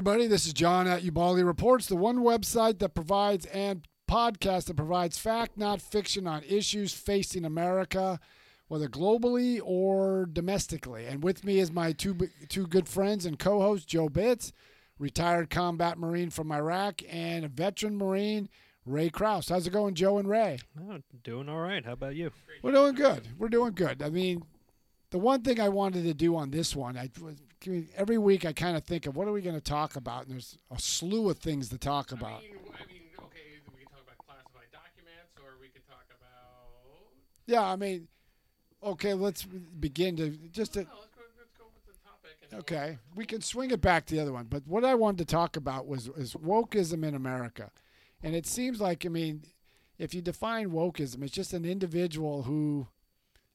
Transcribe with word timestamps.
everybody. 0.00 0.26
This 0.26 0.46
is 0.46 0.54
John 0.54 0.86
at 0.86 1.02
Ubaldi 1.02 1.42
Reports, 1.42 1.84
the 1.84 1.94
one 1.94 2.20
website 2.20 2.78
that 2.78 2.94
provides 2.94 3.44
and 3.44 3.86
podcast 4.10 4.64
that 4.64 4.76
provides 4.78 5.18
fact, 5.18 5.58
not 5.58 5.82
fiction, 5.82 6.26
on 6.26 6.42
issues 6.48 6.94
facing 6.94 7.44
America, 7.44 8.18
whether 8.68 8.88
globally 8.88 9.60
or 9.62 10.24
domestically. 10.24 11.04
And 11.04 11.22
with 11.22 11.44
me 11.44 11.58
is 11.58 11.70
my 11.70 11.92
two 11.92 12.16
two 12.48 12.66
good 12.66 12.88
friends 12.88 13.26
and 13.26 13.38
co-host 13.38 13.86
Joe 13.86 14.08
Bitts, 14.08 14.54
retired 14.98 15.50
combat 15.50 15.98
Marine 15.98 16.30
from 16.30 16.50
Iraq, 16.50 17.02
and 17.06 17.44
a 17.44 17.48
veteran 17.48 17.94
Marine. 17.94 18.48
Ray 18.86 19.10
Kraus. 19.10 19.50
How's 19.50 19.66
it 19.66 19.74
going, 19.74 19.92
Joe 19.96 20.16
and 20.16 20.26
Ray? 20.26 20.60
Oh, 20.80 21.00
doing 21.22 21.50
all 21.50 21.60
right. 21.60 21.84
How 21.84 21.92
about 21.92 22.16
you? 22.16 22.30
We're 22.62 22.72
doing 22.72 22.94
good. 22.94 23.28
We're 23.36 23.50
doing 23.50 23.74
good. 23.74 24.02
I 24.02 24.08
mean, 24.08 24.44
the 25.10 25.18
one 25.18 25.42
thing 25.42 25.60
I 25.60 25.68
wanted 25.68 26.04
to 26.04 26.14
do 26.14 26.36
on 26.36 26.52
this 26.52 26.74
one, 26.74 26.96
I 26.96 27.10
was 27.20 27.36
every 27.96 28.18
week 28.18 28.44
I 28.44 28.52
kind 28.52 28.76
of 28.76 28.84
think 28.84 29.06
of 29.06 29.16
what 29.16 29.28
are 29.28 29.32
we 29.32 29.42
going 29.42 29.54
to 29.54 29.60
talk 29.60 29.96
about, 29.96 30.24
and 30.24 30.32
there's 30.32 30.56
a 30.70 30.78
slew 30.78 31.28
of 31.30 31.38
things 31.38 31.68
to 31.70 31.78
talk 31.78 32.12
about. 32.12 32.38
I 32.38 32.42
mean, 32.42 32.52
I 32.74 32.86
mean, 32.86 33.02
okay, 33.24 33.40
we 33.72 33.80
can 33.80 33.88
talk 33.88 34.02
about 34.02 34.18
classified 34.26 34.70
documents, 34.72 35.36
or 35.38 35.60
we 35.60 35.68
could 35.68 35.86
talk 35.86 36.06
about. 36.08 37.12
Yeah, 37.46 37.62
I 37.62 37.76
mean, 37.76 38.08
okay, 38.82 39.14
let's 39.14 39.44
begin 39.44 40.16
to 40.16 40.30
just 40.30 40.74
to. 40.74 40.80
No, 40.80 40.88
let's 41.00 41.14
go. 41.14 41.22
Let's 41.38 41.52
go 41.58 41.64
with 41.74 41.86
the 41.86 42.02
topic. 42.04 42.36
And 42.42 42.50
then 42.52 42.60
Okay, 42.60 42.98
we 43.14 43.24
can 43.24 43.40
swing 43.40 43.70
it 43.70 43.80
back 43.80 44.06
to 44.06 44.14
the 44.14 44.20
other 44.20 44.32
one, 44.32 44.46
but 44.46 44.66
what 44.66 44.84
I 44.84 44.94
wanted 44.94 45.18
to 45.26 45.32
talk 45.32 45.56
about 45.56 45.86
was 45.86 46.08
is 46.16 46.34
wokeism 46.34 47.04
in 47.06 47.14
America, 47.14 47.70
and 48.22 48.34
it 48.34 48.46
seems 48.46 48.80
like 48.80 49.04
I 49.04 49.08
mean, 49.08 49.42
if 49.98 50.14
you 50.14 50.22
define 50.22 50.70
wokeism, 50.70 51.22
it's 51.22 51.32
just 51.32 51.52
an 51.52 51.64
individual 51.64 52.44
who 52.44 52.88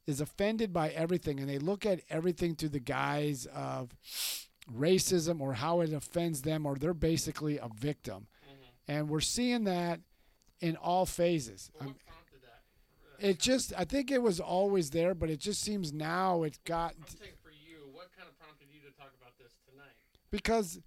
is 0.08 0.22
offended 0.22 0.72
by 0.72 0.90
everything, 0.90 1.40
and 1.40 1.50
they 1.50 1.58
look 1.60 1.86
at 1.86 2.02
everything 2.10 2.56
through 2.56 2.70
the 2.70 2.80
guise 2.80 3.46
of 3.48 3.96
racism 4.72 5.42
or 5.42 5.54
how 5.54 5.82
it 5.82 5.94
offends 5.94 6.42
them, 6.42 6.66
or 6.66 6.76
they're 6.76 6.94
basically 6.94 7.58
a 7.58 7.68
victim, 7.76 8.28
Mhm. 8.48 8.68
and 8.88 9.10
we're 9.10 9.20
seeing 9.20 9.64
that 9.66 10.00
in 10.60 10.76
all 10.76 11.06
phases. 11.06 11.72
Well, 11.80 11.96
it 13.20 13.40
just, 13.40 13.74
I 13.78 13.86
think 13.86 14.12
it 14.12 14.22
was 14.22 14.40
always 14.40 14.90
there, 14.90 15.16
but 15.16 15.30
it 15.30 15.40
just 15.40 15.62
seems 15.62 15.94
now 15.94 16.44
it 16.44 16.60
got 16.66 16.96
for 17.42 17.52
you, 17.52 17.88
what 17.92 18.12
kind 18.16 18.28
of 18.28 18.38
prompted 18.38 18.68
you 18.72 18.82
to 18.82 18.92
talk 18.98 19.14
about 19.20 19.38
this 19.38 19.54
tonight? 19.70 19.94
because 20.32 20.80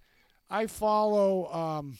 I 0.49 0.67
follow, 0.67 1.51
um, 1.53 1.97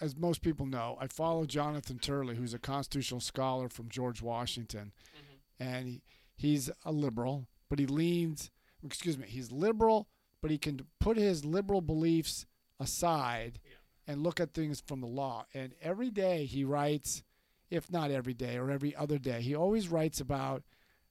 as 0.00 0.16
most 0.16 0.42
people 0.42 0.66
know, 0.66 0.96
I 1.00 1.06
follow 1.06 1.44
Jonathan 1.46 1.98
Turley, 1.98 2.34
who's 2.36 2.54
a 2.54 2.58
constitutional 2.58 3.20
scholar 3.20 3.68
from 3.68 3.88
George 3.88 4.20
Washington, 4.22 4.92
Mhm. 5.14 5.38
and 5.60 5.88
he, 5.88 6.02
he's 6.36 6.70
a 6.84 6.92
liberal, 6.92 7.46
but 7.68 7.78
he 7.78 7.86
leans. 7.86 8.50
Excuse 8.84 9.16
me, 9.18 9.26
he's 9.28 9.52
liberal, 9.52 10.08
but 10.40 10.50
he 10.50 10.58
can 10.58 10.80
put 10.98 11.16
his 11.16 11.44
liberal 11.44 11.80
beliefs 11.80 12.46
aside 12.80 13.60
Yeah. 13.64 13.76
and 14.12 14.22
look 14.22 14.40
at 14.40 14.54
things 14.54 14.82
from 14.84 15.00
the 15.00 15.06
law. 15.06 15.46
And 15.54 15.74
every 15.80 16.10
day 16.10 16.44
he 16.46 16.64
writes, 16.64 17.22
if 17.70 17.90
not 17.90 18.10
every 18.10 18.34
day 18.34 18.56
or 18.58 18.70
every 18.70 18.94
other 18.94 19.18
day, 19.18 19.40
he 19.40 19.54
always 19.54 19.88
writes 19.88 20.20
about 20.20 20.62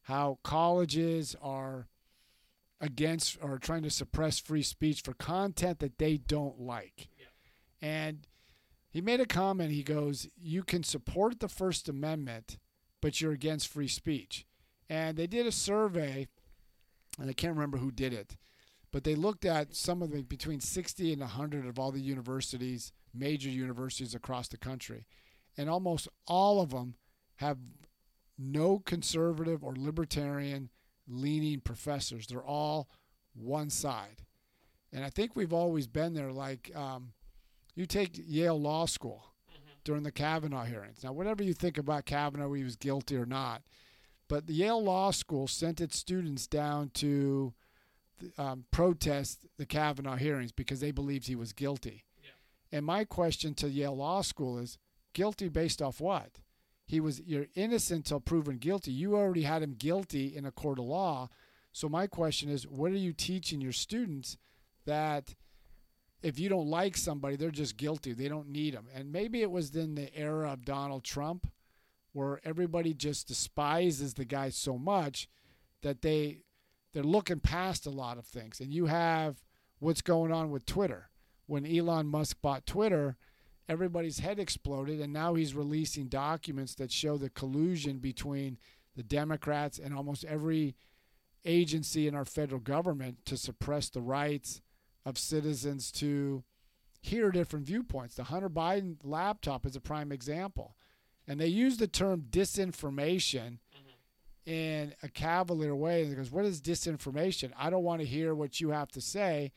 how 0.03 0.37
colleges 0.43 1.35
are 1.41 1.87
against 2.79 3.37
or 3.41 3.57
trying 3.57 3.83
to 3.83 3.89
suppress 3.89 4.39
free 4.39 4.63
speech 4.63 5.01
for 5.01 5.13
content 5.13 5.79
that 5.79 5.97
they 5.97 6.17
don't 6.17 6.59
like. 6.59 7.07
Yeah. 7.17 7.25
And 7.81 8.27
he 8.89 9.01
made 9.01 9.19
a 9.21 9.25
comment. 9.25 9.71
He 9.71 9.83
goes, 9.83 10.27
You 10.35 10.63
can 10.63 10.83
support 10.83 11.39
the 11.39 11.47
First 11.47 11.87
Amendment, 11.87 12.57
but 13.01 13.21
you're 13.21 13.31
against 13.31 13.67
free 13.67 13.87
speech. 13.87 14.45
And 14.91 15.15
they 15.15 15.25
did 15.25 15.47
a 15.47 15.53
survey, 15.53 16.27
and 17.17 17.29
I 17.29 17.33
can't 17.33 17.55
remember 17.55 17.77
who 17.77 17.91
did 17.91 18.11
it, 18.11 18.35
but 18.91 19.05
they 19.05 19.15
looked 19.15 19.45
at 19.45 19.73
some 19.73 20.01
of 20.01 20.11
the 20.11 20.21
between 20.21 20.59
60 20.59 21.13
and 21.13 21.21
100 21.21 21.65
of 21.65 21.79
all 21.79 21.93
the 21.93 22.01
universities, 22.01 22.91
major 23.13 23.47
universities 23.49 24.13
across 24.13 24.49
the 24.49 24.57
country. 24.57 25.05
And 25.57 25.69
almost 25.69 26.09
all 26.27 26.59
of 26.59 26.71
them 26.71 26.95
have 27.37 27.57
no 28.37 28.79
conservative 28.79 29.63
or 29.63 29.73
libertarian 29.77 30.69
leaning 31.07 31.61
professors. 31.61 32.27
They're 32.27 32.43
all 32.43 32.89
one 33.33 33.69
side. 33.69 34.25
And 34.91 35.05
I 35.05 35.09
think 35.09 35.37
we've 35.37 35.53
always 35.53 35.87
been 35.87 36.15
there. 36.15 36.33
Like, 36.33 36.69
um, 36.75 37.13
you 37.75 37.85
take 37.85 38.11
Yale 38.17 38.59
Law 38.59 38.87
School 38.87 39.23
Mhm. 39.47 39.83
during 39.85 40.03
the 40.03 40.11
Kavanaugh 40.11 40.65
hearings. 40.65 41.01
Now, 41.01 41.13
whatever 41.13 41.43
you 41.43 41.53
think 41.53 41.77
about 41.77 42.03
Kavanaugh, 42.03 42.51
he 42.51 42.65
was 42.65 42.75
guilty 42.75 43.15
or 43.15 43.25
not, 43.25 43.63
but 44.31 44.47
the 44.47 44.53
Yale 44.53 44.81
Law 44.81 45.11
School 45.11 45.45
sent 45.45 45.81
its 45.81 45.97
students 45.97 46.47
down 46.47 46.89
to 46.93 47.53
um, 48.37 48.63
protest 48.71 49.45
the 49.57 49.65
Kavanaugh 49.65 50.15
hearings 50.15 50.53
because 50.53 50.79
they 50.79 50.91
believed 50.91 51.27
he 51.27 51.35
was 51.35 51.51
guilty. 51.51 52.05
Yeah. 52.23 52.77
And 52.77 52.85
my 52.85 53.03
question 53.03 53.53
to 53.55 53.67
Yale 53.67 53.97
Law 53.97 54.21
School 54.21 54.57
is 54.57 54.77
guilty 55.11 55.49
based 55.49 55.81
off 55.81 55.99
what? 55.99 56.39
He 56.85 57.01
was 57.01 57.19
you're 57.25 57.47
innocent 57.55 58.05
till 58.05 58.21
proven 58.21 58.57
guilty. 58.57 58.91
You 58.93 59.17
already 59.17 59.41
had 59.41 59.63
him 59.63 59.73
guilty 59.73 60.33
in 60.33 60.45
a 60.45 60.51
court 60.51 60.79
of 60.79 60.85
law. 60.85 61.27
So 61.73 61.89
my 61.89 62.07
question 62.07 62.47
is, 62.47 62.65
what 62.65 62.93
are 62.93 62.95
you 62.95 63.11
teaching 63.11 63.59
your 63.59 63.73
students 63.73 64.37
that 64.85 65.35
if 66.23 66.39
you 66.39 66.47
don't 66.47 66.67
like 66.67 66.95
somebody, 66.95 67.35
they're 67.35 67.51
just 67.51 67.75
guilty. 67.75 68.13
They 68.13 68.29
don't 68.29 68.47
need 68.47 68.75
them. 68.75 68.87
And 68.95 69.11
maybe 69.11 69.41
it 69.41 69.51
was 69.51 69.75
in 69.75 69.95
the 69.95 70.15
era 70.15 70.53
of 70.53 70.63
Donald 70.63 71.03
Trump 71.03 71.51
where 72.13 72.39
everybody 72.43 72.93
just 72.93 73.27
despises 73.27 74.13
the 74.13 74.25
guy 74.25 74.49
so 74.49 74.77
much 74.77 75.27
that 75.81 76.01
they 76.01 76.43
they're 76.93 77.03
looking 77.03 77.39
past 77.39 77.85
a 77.85 77.89
lot 77.89 78.17
of 78.17 78.25
things. 78.25 78.59
And 78.59 78.73
you 78.73 78.87
have 78.87 79.41
what's 79.79 80.01
going 80.01 80.31
on 80.31 80.51
with 80.51 80.65
Twitter. 80.65 81.09
When 81.47 81.65
Elon 81.65 82.07
Musk 82.07 82.37
bought 82.41 82.65
Twitter, 82.65 83.15
everybody's 83.67 84.19
head 84.19 84.39
exploded 84.39 84.99
and 84.99 85.13
now 85.13 85.35
he's 85.35 85.55
releasing 85.55 86.07
documents 86.07 86.75
that 86.75 86.91
show 86.91 87.17
the 87.17 87.29
collusion 87.29 87.99
between 87.99 88.57
the 88.95 89.03
Democrats 89.03 89.79
and 89.79 89.93
almost 89.93 90.25
every 90.25 90.75
agency 91.45 92.07
in 92.07 92.15
our 92.15 92.25
federal 92.25 92.59
government 92.59 93.25
to 93.25 93.37
suppress 93.37 93.89
the 93.89 94.01
rights 94.01 94.61
of 95.05 95.17
citizens 95.17 95.91
to 95.91 96.43
hear 97.01 97.31
different 97.31 97.65
viewpoints. 97.65 98.15
The 98.15 98.25
Hunter 98.25 98.49
Biden 98.49 98.97
laptop 99.03 99.65
is 99.65 99.75
a 99.75 99.81
prime 99.81 100.11
example. 100.11 100.75
And 101.31 101.39
they 101.39 101.47
use 101.47 101.77
the 101.77 101.87
term 101.87 102.23
disinformation 102.29 103.59
Mhm. 103.71 103.95
in 104.45 104.95
a 105.01 105.07
cavalier 105.07 105.73
way. 105.73 106.03
Because 106.09 106.29
What 106.29 106.43
is 106.43 106.59
disinformation? 106.61 107.53
I 107.55 107.69
don't 107.69 107.85
want 107.85 108.01
to 108.01 108.05
hear 108.05 108.35
what 108.35 108.59
you 108.59 108.71
have 108.71 108.91
to 108.91 108.99
say 108.99 109.53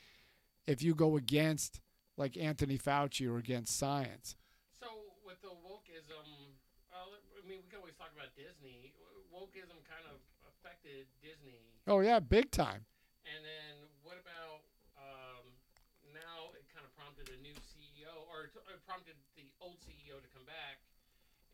if 0.68 0.82
you 0.82 0.94
go 0.94 1.16
against, 1.16 1.80
like 2.16 2.36
Anthony 2.36 2.78
Fauci, 2.78 3.26
or 3.28 3.38
against 3.38 3.76
science. 3.76 4.36
So 4.70 4.86
with 5.26 5.42
the 5.42 5.48
wokeism, 5.50 6.54
well, 6.92 7.10
I 7.42 7.44
mean, 7.48 7.58
we 7.58 7.68
can 7.68 7.80
always 7.80 7.96
talk 7.96 8.12
about 8.14 8.30
Disney. 8.36 8.94
Wokeism 9.34 9.82
kind 9.82 10.06
of 10.06 10.20
affected 10.46 11.08
Disney, 11.20 11.58
Oh, 11.88 11.98
yeah, 11.98 12.20
big 12.20 12.52
time. 12.52 12.86
and 13.26 13.44
then 13.44 13.88
what 14.04 14.16
about 14.16 14.62
um, 14.96 15.42
now? 16.14 16.52
It 16.54 16.68
kind 16.72 16.86
of 16.86 16.94
prompted 16.94 17.28
a 17.30 17.36
new 17.42 17.54
CEO, 17.66 18.14
or 18.30 18.44
it 18.44 18.54
it 18.54 18.86
prompted 18.86 19.16
the 19.34 19.50
old 19.58 19.80
CEO 19.80 20.20
to 20.22 20.28
come 20.28 20.44
back. 20.46 20.78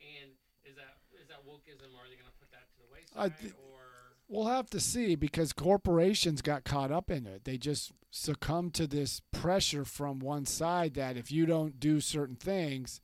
And 0.01 0.33
is 0.65 1.20
that 1.31 1.41
is 1.41 1.47
that 1.47 1.51
wokeism? 1.51 1.95
Or 1.95 2.05
are 2.05 2.09
they 2.09 2.17
going 2.17 2.27
to 2.27 2.39
put 2.39 2.51
that 2.53 2.69
to 2.69 2.77
the 2.79 3.19
I 3.19 3.29
wayside? 3.29 3.55
or 3.57 3.81
We'll 4.29 4.47
have 4.47 4.71
to 4.71 4.81
see 4.81 5.17
because 5.17 5.53
corporations 5.53 6.41
got 6.41 6.65
caught 6.65 6.93
up 6.93 7.11
in 7.11 7.27
it. 7.27 7.45
They 7.45 7.59
just 7.59 7.91
succumbed 8.13 8.75
to 8.75 8.87
this 8.87 9.21
pressure 9.33 9.85
from 9.85 10.21
one 10.21 10.47
side 10.47 10.95
that 10.95 11.17
if 11.17 11.33
you 11.33 11.47
don't 11.47 11.81
do 11.81 12.01
certain 12.01 12.37
things, 12.37 13.01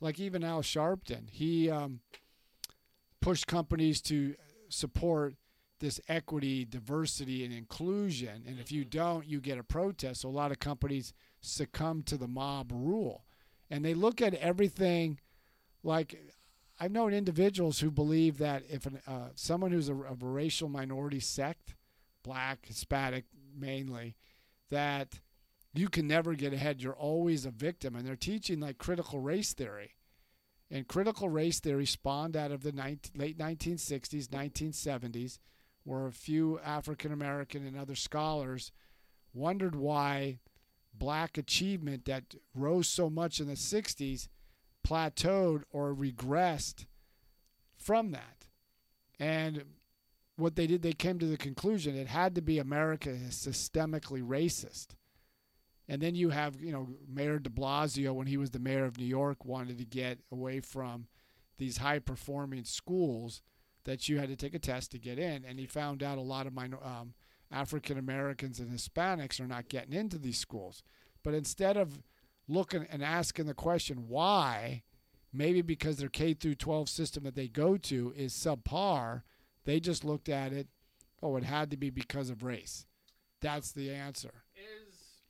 like 0.00 0.18
even 0.18 0.42
Al 0.42 0.62
Sharpton, 0.62 1.30
he 1.30 1.70
um, 1.70 2.00
pushed 3.20 3.46
companies 3.46 4.00
to 4.02 4.34
support 4.68 5.34
this 5.78 6.00
equity, 6.08 6.64
diversity, 6.64 7.44
and 7.44 7.52
inclusion. 7.52 8.42
And 8.46 8.58
if 8.58 8.72
you 8.72 8.84
don't, 8.84 9.26
you 9.26 9.40
get 9.40 9.58
a 9.58 9.64
protest. 9.64 10.22
So 10.22 10.28
a 10.28 10.30
lot 10.30 10.50
of 10.50 10.58
companies 10.58 11.12
succumb 11.40 12.02
to 12.04 12.16
the 12.16 12.28
mob 12.28 12.72
rule. 12.72 13.24
And 13.70 13.84
they 13.84 13.94
look 13.94 14.20
at 14.20 14.34
everything 14.34 15.20
like 15.82 16.18
I've 16.80 16.90
known 16.90 17.14
individuals 17.14 17.80
who 17.80 17.90
believe 17.90 18.38
that 18.38 18.64
if 18.68 18.86
an, 18.86 19.00
uh, 19.06 19.28
someone 19.34 19.70
who's 19.70 19.88
a, 19.88 19.94
a 19.94 20.16
racial 20.20 20.68
minority 20.68 21.20
sect, 21.20 21.74
black, 22.22 22.66
Hispanic 22.66 23.24
mainly, 23.56 24.16
that 24.70 25.20
you 25.72 25.88
can 25.88 26.06
never 26.06 26.34
get 26.34 26.52
ahead. 26.52 26.80
You're 26.80 26.92
always 26.92 27.44
a 27.44 27.50
victim. 27.50 27.94
And 27.94 28.06
they're 28.06 28.16
teaching 28.16 28.60
like 28.60 28.78
critical 28.78 29.20
race 29.20 29.52
theory. 29.52 29.94
And 30.70 30.88
critical 30.88 31.28
race 31.28 31.60
theory 31.60 31.86
spawned 31.86 32.36
out 32.36 32.50
of 32.50 32.62
the 32.62 32.72
19, 32.72 33.12
late 33.16 33.38
1960s, 33.38 34.28
1970s, 34.28 35.38
where 35.84 36.06
a 36.06 36.12
few 36.12 36.58
African 36.60 37.12
American 37.12 37.66
and 37.66 37.78
other 37.78 37.94
scholars 37.94 38.72
wondered 39.32 39.74
why 39.74 40.38
black 40.92 41.36
achievement 41.36 42.04
that 42.06 42.34
rose 42.54 42.88
so 42.88 43.10
much 43.10 43.40
in 43.40 43.46
the 43.46 43.54
60s 43.54 44.28
plateaued 44.86 45.62
or 45.70 45.94
regressed 45.94 46.86
from 47.76 48.12
that. 48.12 48.46
And 49.18 49.64
what 50.36 50.56
they 50.56 50.66
did, 50.66 50.82
they 50.82 50.92
came 50.92 51.18
to 51.18 51.26
the 51.26 51.36
conclusion 51.36 51.96
it 51.96 52.08
had 52.08 52.34
to 52.34 52.42
be 52.42 52.58
America 52.58 53.10
is 53.10 53.34
systemically 53.34 54.22
racist. 54.22 54.88
And 55.86 56.00
then 56.00 56.14
you 56.14 56.30
have, 56.30 56.60
you 56.60 56.72
know, 56.72 56.88
Mayor 57.06 57.38
de 57.38 57.50
Blasio, 57.50 58.14
when 58.14 58.26
he 58.26 58.36
was 58.36 58.50
the 58.50 58.58
mayor 58.58 58.84
of 58.84 58.98
New 58.98 59.04
York, 59.04 59.44
wanted 59.44 59.78
to 59.78 59.84
get 59.84 60.18
away 60.32 60.60
from 60.60 61.06
these 61.58 61.76
high 61.76 61.98
performing 61.98 62.64
schools 62.64 63.42
that 63.84 64.08
you 64.08 64.18
had 64.18 64.28
to 64.30 64.36
take 64.36 64.54
a 64.54 64.58
test 64.58 64.90
to 64.92 64.98
get 64.98 65.18
in. 65.18 65.44
And 65.44 65.58
he 65.58 65.66
found 65.66 66.02
out 66.02 66.16
a 66.16 66.22
lot 66.22 66.46
of 66.46 66.54
minor, 66.54 66.78
um, 66.82 67.12
African 67.50 67.98
Americans 67.98 68.58
and 68.58 68.70
Hispanics 68.70 69.40
are 69.40 69.46
not 69.46 69.68
getting 69.68 69.92
into 69.92 70.18
these 70.18 70.38
schools. 70.38 70.82
But 71.22 71.34
instead 71.34 71.76
of 71.76 72.02
looking 72.48 72.86
and 72.90 73.02
asking 73.02 73.46
the 73.46 73.54
question 73.54 74.08
why, 74.08 74.82
maybe 75.32 75.62
because 75.62 75.96
their 75.96 76.08
K 76.08 76.34
through 76.34 76.56
12 76.56 76.88
system 76.88 77.24
that 77.24 77.34
they 77.34 77.48
go 77.48 77.76
to 77.76 78.12
is 78.16 78.32
subpar, 78.32 79.22
they 79.64 79.80
just 79.80 80.04
looked 80.04 80.28
at 80.28 80.52
it, 80.52 80.68
oh, 81.22 81.36
it 81.36 81.44
had 81.44 81.70
to 81.70 81.76
be 81.76 81.90
because 81.90 82.30
of 82.30 82.42
race. 82.42 82.86
That's 83.40 83.72
the 83.72 83.90
answer. 83.90 84.44
Is 84.56 85.24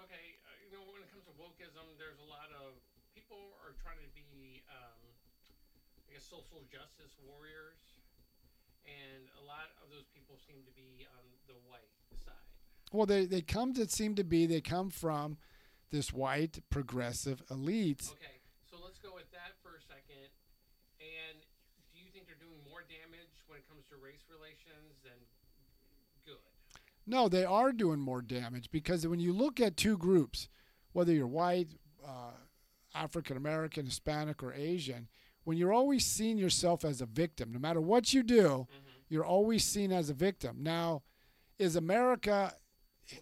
okay. 0.00 0.40
Uh, 0.44 0.56
you 0.64 0.72
know, 0.72 0.84
when 0.88 1.02
it 1.04 1.12
comes 1.12 1.24
to 1.28 1.34
wokeism, 1.36 1.84
there's 2.00 2.20
a 2.20 2.28
lot 2.28 2.48
of 2.56 2.72
people 3.12 3.52
are 3.60 3.76
trying 3.82 4.00
to 4.00 4.10
be, 4.16 4.64
um, 4.72 5.00
I 6.08 6.16
guess, 6.16 6.24
social 6.24 6.64
justice 6.72 7.12
warriors, 7.20 7.80
and 8.88 9.28
a 9.40 9.44
lot 9.44 9.76
of 9.84 9.92
those 9.92 10.08
people 10.16 10.36
seem 10.40 10.64
to 10.64 10.72
be 10.72 11.04
on 11.04 11.24
the 11.48 11.56
white 11.68 11.92
side. 12.24 12.48
Well, 12.92 13.04
they, 13.04 13.26
they 13.26 13.42
come 13.42 13.74
to 13.74 13.88
seem 13.88 14.14
to 14.16 14.24
be, 14.24 14.46
they 14.46 14.60
come 14.60 14.88
from 14.88 15.36
this 15.94 16.12
white 16.12 16.58
progressive 16.70 17.40
elite. 17.50 18.02
Okay, 18.10 18.42
so 18.68 18.74
let's 18.82 18.98
go 18.98 19.14
with 19.14 19.30
that 19.30 19.54
for 19.62 19.76
a 19.78 19.82
second. 19.86 20.26
And 20.98 21.38
do 21.94 22.00
you 22.02 22.10
think 22.12 22.26
they're 22.26 22.34
doing 22.42 22.58
more 22.68 22.82
damage 22.90 23.30
when 23.46 23.58
it 23.62 23.68
comes 23.70 23.86
to 23.90 23.96
race 24.02 24.26
relations 24.28 24.98
than 25.06 25.14
good? 26.26 26.42
No, 27.06 27.28
they 27.28 27.44
are 27.44 27.70
doing 27.70 28.00
more 28.00 28.22
damage 28.22 28.70
because 28.72 29.06
when 29.06 29.20
you 29.20 29.32
look 29.32 29.60
at 29.60 29.76
two 29.76 29.96
groups, 29.96 30.48
whether 30.92 31.12
you're 31.12 31.28
white, 31.28 31.68
uh, 32.04 32.32
African 32.94 33.36
American, 33.36 33.86
Hispanic, 33.86 34.42
or 34.42 34.52
Asian, 34.52 35.06
when 35.44 35.56
you're 35.58 35.72
always 35.72 36.04
seeing 36.04 36.38
yourself 36.38 36.84
as 36.84 37.00
a 37.00 37.06
victim, 37.06 37.52
no 37.52 37.58
matter 37.60 37.80
what 37.80 38.12
you 38.12 38.22
do, 38.24 38.66
Mm-hmm. 38.66 39.14
you're 39.14 39.24
always 39.24 39.62
seen 39.64 39.92
as 39.92 40.10
a 40.10 40.14
victim. 40.14 40.58
Now, 40.60 41.02
is 41.58 41.76
America. 41.76 42.52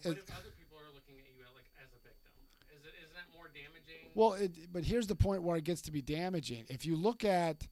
What 0.05 0.17
if 0.17 0.31
other 0.31 0.55
people 0.57 0.79
are 0.79 0.89
looking 0.95 1.19
at 1.19 1.27
you 1.27 1.35
like 1.59 1.67
as 1.83 1.91
a 1.93 2.01
victim? 2.07 2.31
Is 2.71 2.87
it 2.87 2.95
isn't 3.03 3.13
that 3.19 3.29
more 3.35 3.51
damaging? 3.53 4.02
Well, 4.15 4.35
it, 4.35 4.73
but 4.73 4.85
here's 4.85 5.07
the 5.07 5.15
point 5.15 5.43
where 5.43 5.57
it 5.57 5.65
gets 5.65 5.83
to 5.83 5.93
be 5.93 6.03
damaging. 6.03 6.65
If 6.69 6.85
you 6.87 6.97
look 6.97 7.25
at 7.25 7.67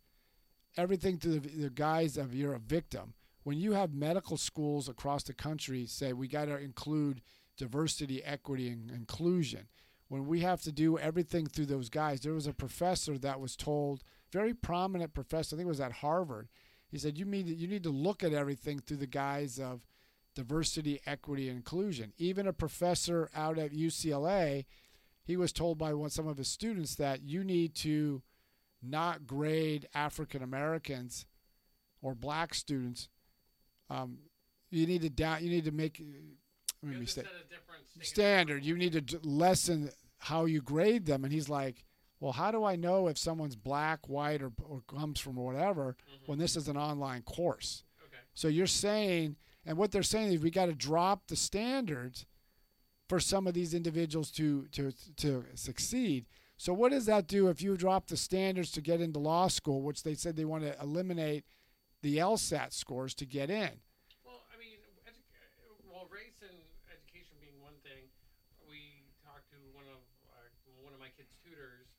everything 0.77 1.19
through 1.19 1.41
the, 1.41 1.49
the 1.49 1.71
guise 1.71 2.17
of 2.17 2.35
you're 2.35 2.55
a 2.55 2.59
victim, 2.61 3.15
when 3.43 3.59
you 3.59 3.73
have 3.73 3.95
medical 3.95 4.37
schools 4.37 4.89
across 4.89 5.23
the 5.23 5.33
country 5.33 5.87
say 5.87 6.13
we 6.13 6.29
got 6.29 6.47
to 6.47 6.59
include 6.59 7.23
diversity, 7.57 8.23
equity, 8.25 8.69
and 8.69 8.91
inclusion, 8.91 9.69
when 10.09 10.27
we 10.27 10.41
have 10.41 10.61
to 10.63 10.73
do 10.73 10.99
everything 10.99 11.47
through 11.47 11.67
those 11.67 11.89
guys, 11.89 12.21
there 12.21 12.33
was 12.33 12.47
a 12.47 12.53
professor 12.53 13.17
that 13.19 13.41
was 13.41 13.57
told, 13.57 14.03
very 14.33 14.53
prominent 14.53 15.15
professor, 15.15 15.55
I 15.55 15.59
think 15.59 15.67
it 15.67 15.69
was 15.69 15.81
at 15.81 15.93
Harvard. 15.93 16.49
He 16.91 16.99
said 16.99 17.17
you 17.17 17.25
need 17.25 17.47
you 17.47 17.69
need 17.69 17.85
to 17.85 17.91
look 17.91 18.25
at 18.25 18.33
everything 18.33 18.81
through 18.81 18.97
the 18.97 19.07
guise 19.07 19.61
of 19.61 19.87
diversity, 20.35 21.01
equity, 21.07 21.49
and 21.49 21.59
inclusion. 21.59 22.13
Even 22.19 22.49
a 22.49 22.53
professor 22.53 23.31
out 23.35 23.59
at 23.59 23.73
UCLA 23.73 24.65
he 25.25 25.37
was 25.37 25.53
told 25.53 25.79
by 25.79 25.95
one 25.95 26.11
some 26.11 26.27
of 26.27 26.37
his 26.39 26.49
students 26.49 26.95
that 26.97 27.23
you 27.23 27.45
need 27.45 27.75
to 27.77 28.23
not 28.83 29.27
grade 29.27 29.87
African 29.95 30.43
Americans 30.43 31.27
or 32.03 32.15
black 32.15 32.55
students. 32.55 33.09
Um, 33.89 34.19
you 34.71 34.87
need 34.87 35.03
to 35.03 35.11
down. 35.11 35.43
You 35.45 35.51
need 35.51 35.65
to 35.65 35.71
make. 35.73 36.01
Let 36.83 36.89
me 36.91 36.97
have 36.97 37.05
to 37.07 37.11
say 37.13 37.23
set 37.23 37.31
a 37.31 37.49
different 37.55 37.85
standard. 38.07 38.65
You 38.65 38.77
need 38.77 38.93
to 38.93 39.01
d- 39.03 39.19
lessen 39.23 39.91
how 40.19 40.45
you 40.47 40.61
grade 40.63 41.07
them. 41.07 41.25
And 41.25 41.33
he's 41.33 41.49
like, 41.49 41.85
well, 42.21 42.33
how 42.33 42.51
do 42.51 42.65
I 42.65 42.77
know 42.77 43.09
if 43.09 43.19
someone's 43.19 43.57
black, 43.57 44.09
white, 44.09 44.43
or, 44.43 44.53
or 44.65 44.83
comes 44.89 45.19
from 45.21 45.37
whatever 45.37 45.97
Mhm. 46.09 46.29
when 46.29 46.39
this 46.39 46.57
is 46.57 46.69
an 46.69 46.77
online 46.77 47.23
course? 47.23 47.85
Okay. 48.07 48.17
So 48.35 48.49
you're 48.49 48.67
saying, 48.67 49.37
and 49.67 49.77
what 49.77 49.91
they're 49.93 50.03
saying 50.03 50.33
is 50.33 50.41
we 50.41 50.51
got 50.51 50.67
to 50.67 50.75
drop 50.75 51.27
the 51.27 51.37
standards 51.37 52.25
for 53.11 53.19
some 53.19 53.49
of 53.49 53.55
these 53.55 53.75
individuals 53.75 54.31
to 54.31 54.71
to 54.71 54.95
to 55.19 55.43
succeed. 55.59 56.31
So 56.57 56.71
what 56.73 56.95
does 56.95 57.07
that 57.11 57.27
do 57.27 57.49
if 57.51 57.59
you 57.61 57.77
drop 57.77 58.07
the 58.07 58.17
standards 58.17 58.71
to 58.79 58.81
get 58.81 59.01
into 59.01 59.19
law 59.19 59.49
school, 59.49 59.83
which 59.83 60.05
they 60.07 60.15
said 60.15 60.37
they 60.37 60.47
want 60.47 60.63
to 60.63 60.79
eliminate 60.79 61.43
the 62.07 62.23
LSAT 62.23 62.71
scores 62.71 63.11
to 63.19 63.27
get 63.27 63.51
in? 63.51 63.83
Well, 64.23 64.47
I 64.47 64.55
mean, 64.63 64.79
edu- 65.11 65.27
well, 65.91 66.07
race 66.07 66.39
and 66.39 66.55
education 66.87 67.35
being 67.43 67.59
one 67.59 67.75
thing, 67.83 68.07
we 68.71 69.03
talked 69.27 69.51
to 69.51 69.59
one 69.75 69.91
of 69.91 69.99
our, 70.39 70.47
one 70.79 70.95
of 70.95 71.03
my 71.03 71.11
kids' 71.19 71.35
tutors 71.43 71.91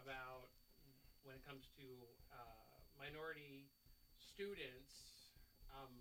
about 0.00 0.48
when 1.28 1.36
it 1.36 1.44
comes 1.44 1.68
to 1.76 1.84
uh, 2.32 2.72
minority 2.96 3.68
students, 4.16 5.28
um, 5.76 5.92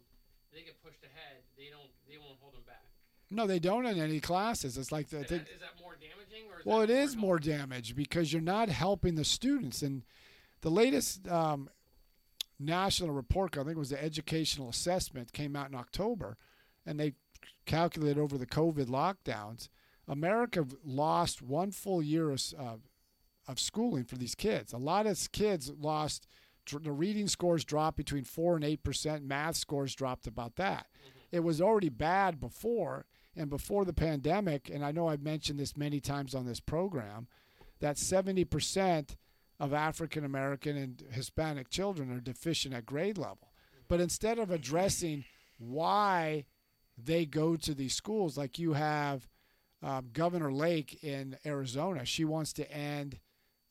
they 0.56 0.64
get 0.64 0.80
pushed 0.80 1.04
ahead. 1.04 1.44
They 1.60 1.68
don't. 1.68 1.92
They 2.08 2.16
won't 2.16 2.40
hold 2.40 2.56
them 2.56 2.64
back. 2.64 2.91
No, 3.32 3.48
they 3.48 3.60
don't 3.60 3.86
in 3.86 3.98
any 4.00 4.20
classes. 4.20 4.78
It's 4.78 4.92
like 4.92 5.10
the, 5.10 5.22
Is 5.22 5.30
that, 5.30 5.42
is 5.42 5.62
that 5.62 5.82
more 5.82 5.94
damaging 5.94 6.52
or? 6.52 6.60
Is 6.60 6.66
Well, 6.66 6.82
it 6.82 6.90
is 6.90 7.12
helpful? 7.14 7.22
more 7.22 7.40
damage 7.40 7.96
because 7.96 8.32
you're 8.34 8.42
not 8.42 8.70
helping 8.70 9.16
the 9.16 9.24
students. 9.24 9.82
And 9.82 10.04
the 10.62 10.70
latest 10.70 11.28
um, 11.30 11.70
national 12.60 13.12
report, 13.12 13.58
I 13.58 13.62
think 13.64 13.78
it 13.78 13.80
was 13.80 13.90
the 13.92 14.04
educational 14.04 14.70
assessment, 14.70 15.32
came 15.34 15.56
out 15.56 15.70
in 15.70 15.76
October, 15.76 16.38
and 16.86 17.00
they 17.00 17.14
calculated 17.66 18.20
over 18.20 18.38
the 18.38 18.46
COVID 18.46 18.88
lockdowns, 18.88 19.70
America 20.08 20.66
lost 20.84 21.42
one 21.42 21.72
full 21.72 22.02
year 22.04 22.32
of, 22.32 22.42
uh, 22.60 22.76
of 23.48 23.60
schooling 23.60 24.04
for 24.04 24.18
these 24.18 24.36
kids. 24.36 24.74
A 24.74 24.78
lot 24.78 25.08
of 25.08 25.32
kids 25.32 25.72
lost. 25.80 26.28
The 26.70 26.92
reading 26.92 27.28
scores 27.28 27.64
dropped 27.64 27.98
between 27.98 28.24
four 28.24 28.56
and 28.56 28.64
eight 28.64 28.84
percent. 28.84 29.24
Math 29.26 29.56
scores 29.56 29.96
dropped 29.96 30.28
about 30.28 30.58
that. 30.58 30.88
It 31.32 31.40
was 31.40 31.62
already 31.62 31.90
bad 31.90 32.40
before, 32.40 33.06
and 33.36 33.50
before 33.50 33.86
the 33.86 33.94
pandemic, 33.94 34.70
and 34.70 34.84
I 34.84 34.92
know 34.92 35.08
I've 35.08 35.24
mentioned 35.24 35.60
this 35.60 35.78
many 35.78 36.00
times 36.00 36.36
on 36.36 36.46
this 36.46 36.60
program, 36.60 37.28
that 37.80 37.96
70% 37.96 39.16
of 39.60 39.74
African 39.74 40.26
American 40.26 40.76
and 40.76 41.04
Hispanic 41.12 41.70
children 41.70 42.12
are 42.12 42.20
deficient 42.20 42.74
at 42.74 42.86
grade 42.86 43.18
level. 43.18 43.54
But 43.88 44.02
instead 44.02 44.40
of 44.40 44.52
addressing 44.52 45.26
why 45.60 46.46
they 46.98 47.26
go 47.26 47.56
to 47.56 47.74
these 47.74 47.94
schools, 47.94 48.38
like 48.38 48.60
you 48.60 48.74
have 48.74 49.28
um, 49.84 50.10
Governor 50.14 50.52
Lake 50.52 51.04
in 51.04 51.38
Arizona, 51.46 52.06
she 52.06 52.26
wants 52.26 52.54
to 52.54 52.72
end 52.72 53.20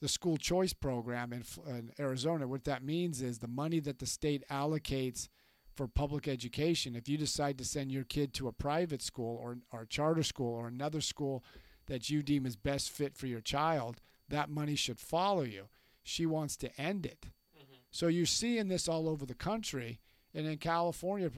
the 0.00 0.09
school 0.09 0.37
choice 0.37 0.73
program 0.73 1.33
in, 1.33 1.45
in 1.67 1.93
Arizona. 1.99 2.47
What 2.47 2.64
that 2.64 2.83
means 2.83 3.21
is 3.21 3.38
the 3.38 3.49
money 3.49 3.81
that 3.81 3.99
the 3.99 4.07
state 4.07 4.45
allocates 4.50 5.29
for 5.75 5.87
public 5.89 6.29
education, 6.29 6.95
if 6.97 7.09
you 7.09 7.17
decide 7.17 7.59
to 7.59 7.65
send 7.65 7.93
your 7.93 8.05
kid 8.05 8.35
to 8.35 8.49
a 8.49 8.53
private 8.53 9.03
school 9.03 9.39
or, 9.43 9.59
or 9.73 9.83
a 9.83 9.87
charter 9.87 10.23
school 10.23 10.53
or 10.55 10.69
another 10.69 11.00
school 11.00 11.45
that 11.87 12.11
you 12.11 12.23
deem 12.23 12.47
is 12.47 12.57
best 12.57 12.91
fit 12.91 13.17
for 13.17 13.27
your 13.27 13.41
child, 13.41 14.00
that 14.29 14.50
money 14.50 14.75
should 14.75 14.99
follow 14.99 15.43
you. 15.43 15.69
She 16.03 16.27
wants 16.27 16.57
to 16.59 16.81
end 16.81 17.07
it. 17.07 17.27
Mhm. 17.57 17.79
So 17.91 18.09
you're 18.09 18.27
seeing 18.27 18.69
this 18.69 18.89
all 18.89 19.09
over 19.09 19.27
the 19.27 19.35
country, 19.35 20.00
and 20.35 20.47
in 20.47 20.59
California 20.59 21.31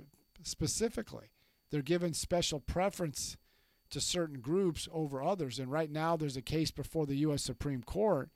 specifically, 0.43 1.31
they're 1.71 1.83
giving 1.83 2.13
special 2.13 2.61
preference 2.61 3.37
to 3.91 4.01
certain 4.01 4.41
groups 4.41 4.89
over 4.93 5.23
others. 5.23 5.59
And 5.59 5.71
right 5.71 5.91
now, 5.91 6.17
there's 6.17 6.37
a 6.37 6.43
case 6.43 6.71
before 6.71 7.07
the 7.07 7.17
U.S. 7.19 7.43
Supreme 7.43 7.83
Court. 7.83 8.31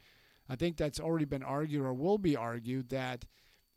I 0.48 0.56
think 0.56 0.76
that's 0.76 1.00
already 1.00 1.24
been 1.24 1.42
argued 1.42 1.82
or 1.84 1.92
will 1.92 2.18
be 2.18 2.36
argued 2.36 2.90
that 2.90 3.24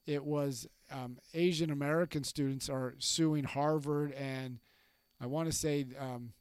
it 0.10 0.26
was 0.26 0.68
um, 0.92 1.20
Asian 1.36 1.70
American 1.70 2.24
students 2.24 2.68
are 2.68 2.96
suing 2.98 3.44
Harvard 3.44 4.12
and 4.14 4.60
I 5.22 5.28
want 5.28 5.52
to 5.52 5.56
say 5.56 5.86
um, 6.00 6.34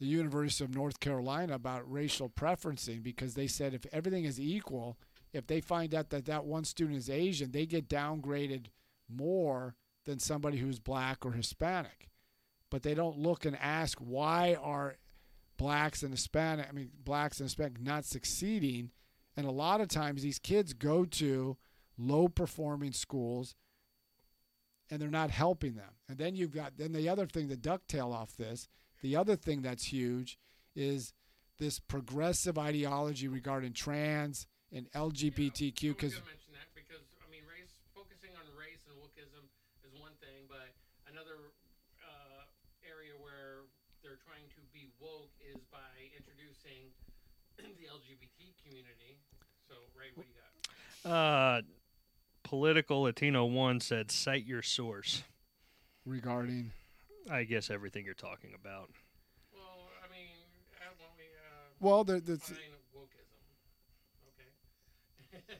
the 0.00 0.06
University 0.06 0.64
of 0.64 0.74
North 0.74 0.98
Carolina 0.98 1.54
about 1.54 1.90
racial 1.90 2.30
preferencing 2.30 3.02
because 3.02 3.34
they 3.34 3.46
said 3.46 3.74
if 3.74 3.84
everything 3.92 4.24
is 4.24 4.40
equal, 4.40 4.96
if 5.34 5.46
they 5.46 5.60
find 5.60 5.94
out 5.94 6.08
that 6.08 6.24
that 6.24 6.46
one 6.46 6.64
student 6.64 6.96
is 6.96 7.10
Asian, 7.10 7.50
they 7.50 7.66
get 7.66 7.88
downgraded 7.88 8.66
more 9.14 9.74
than 10.06 10.18
somebody 10.18 10.56
who's 10.56 10.78
black 10.78 11.26
or 11.26 11.32
Hispanic. 11.32 12.08
But 12.70 12.82
they 12.82 12.94
don't 12.94 13.18
look 13.18 13.44
and 13.44 13.58
ask 13.60 13.98
why 13.98 14.56
are 14.62 14.96
blacks 15.58 16.02
and 16.02 16.12
Hispanic, 16.12 16.66
I 16.68 16.72
mean 16.72 16.90
blacks 17.04 17.40
and 17.40 17.46
Hispanic 17.46 17.82
not 17.82 18.06
succeeding. 18.06 18.90
And 19.36 19.46
a 19.46 19.52
lot 19.52 19.82
of 19.82 19.88
times 19.88 20.22
these 20.22 20.38
kids 20.38 20.72
go 20.72 21.04
to 21.04 21.58
low 21.98 22.28
performing 22.28 22.92
schools 22.92 23.54
and 24.90 25.00
they're 25.00 25.08
not 25.08 25.30
helping 25.30 25.74
them. 25.74 25.90
And 26.08 26.18
then 26.18 26.36
you've 26.36 26.54
got 26.54 26.76
then 26.76 26.92
the 26.92 27.08
other 27.08 27.26
thing, 27.26 27.48
the 27.48 27.56
ducktail 27.56 28.12
off 28.12 28.36
this, 28.36 28.68
the 29.02 29.16
other 29.16 29.36
thing 29.36 29.62
that's 29.62 29.86
huge 29.86 30.38
is 30.76 31.12
this 31.58 31.78
progressive 31.78 32.58
ideology 32.58 33.28
regarding 33.28 33.72
trans 33.72 34.46
and 34.72 34.90
LGBTQ 34.92 35.82
Yeah, 35.82 35.92
because 35.92 36.14
I'm 36.18 36.26
that 36.52 36.68
because 36.74 37.06
I 37.22 37.30
mean, 37.30 37.46
race 37.46 37.78
focusing 37.94 38.34
on 38.34 38.44
race 38.58 38.82
and 38.90 38.98
wokeism 38.98 39.46
is 39.86 39.94
one 39.94 40.12
thing, 40.18 40.50
but 40.50 40.74
another 41.06 41.54
uh, 42.02 42.42
area 42.82 43.14
where 43.22 43.70
they're 44.02 44.20
trying 44.26 44.50
to 44.58 44.60
be 44.74 44.90
woke 44.98 45.32
is 45.40 45.62
by 45.70 46.10
introducing 46.12 46.90
the 47.78 47.86
LGBT 47.86 48.52
community. 48.66 49.22
So, 49.70 49.78
Ray, 49.94 50.10
what 50.14 50.26
do 50.26 50.32
you 50.34 50.38
got? 50.42 50.52
Uh, 51.06 51.62
political 52.54 53.02
Latino 53.02 53.44
one 53.46 53.80
said 53.80 54.12
cite 54.12 54.46
your 54.46 54.62
source. 54.62 55.24
regarding. 56.06 56.70
I 57.28 57.42
guess 57.42 57.68
everything 57.68 58.04
you're 58.04 58.14
talking 58.14 58.50
about. 58.54 58.90
Well, 59.52 59.88
I 60.04 60.12
mean, 60.12 60.28
we 61.16 61.24
uh, 61.24 61.72
Well, 61.80 62.04
the 62.04 62.20
the? 62.20 62.34
Okay. 62.34 62.54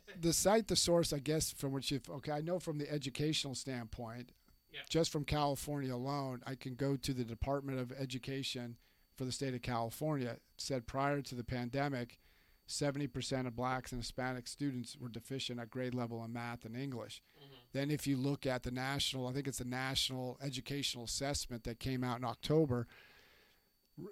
the 0.20 0.32
site, 0.32 0.68
the 0.68 0.76
source, 0.76 1.12
I 1.12 1.18
guess, 1.18 1.50
from 1.50 1.72
which 1.72 1.90
you 1.90 2.00
okay, 2.08 2.30
I 2.30 2.40
know 2.40 2.60
from 2.60 2.78
the 2.78 2.88
educational 2.90 3.56
standpoint, 3.56 4.30
Yeah. 4.72 4.80
just 4.88 5.10
from 5.10 5.24
California 5.24 5.92
alone, 5.92 6.42
I 6.46 6.54
can 6.54 6.76
go 6.76 6.96
to 6.96 7.12
the 7.12 7.24
Department 7.24 7.80
of 7.80 7.90
Education 7.90 8.76
for 9.16 9.24
the 9.24 9.32
state 9.32 9.54
of 9.54 9.62
California. 9.62 10.28
It 10.30 10.42
said 10.58 10.86
prior 10.86 11.22
to 11.22 11.34
the 11.34 11.44
pandemic, 11.44 12.18
70% 12.66 13.47
of 13.47 13.54
blacks 13.54 13.92
and 13.92 14.00
Hispanic 14.00 14.49
students 14.49 14.97
were 14.99 15.09
deficient 15.09 15.61
at 15.61 15.71
grade 15.71 15.94
level 15.94 16.25
in 16.25 16.33
math 16.33 16.64
and 16.64 16.76
English. 16.76 17.23
Mhm. 17.37 17.73
Then, 17.73 17.90
if 17.90 18.06
you 18.06 18.16
look 18.16 18.47
at 18.47 18.62
the 18.62 18.71
national, 18.71 19.26
I 19.26 19.33
think 19.33 19.49
it's 19.49 19.59
the 19.59 19.64
National 19.64 20.38
Educational 20.40 21.04
Assessment 21.04 21.64
that 21.64 21.78
came 21.78 22.02
out 22.02 22.18
in 22.18 22.25
October, 22.25 22.87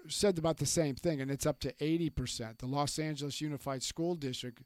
said 0.09 0.39
about 0.39 0.59
the 0.59 0.67
same 0.67 0.95
thing, 0.95 1.21
and 1.21 1.31
it's 1.31 1.47
up 1.47 1.61
to 1.61 1.75
80%. 1.81 2.59
The 2.59 2.67
Los 2.67 2.99
Angeles 2.99 3.41
Unified 3.41 3.83
School 3.83 4.15
District 4.15 4.63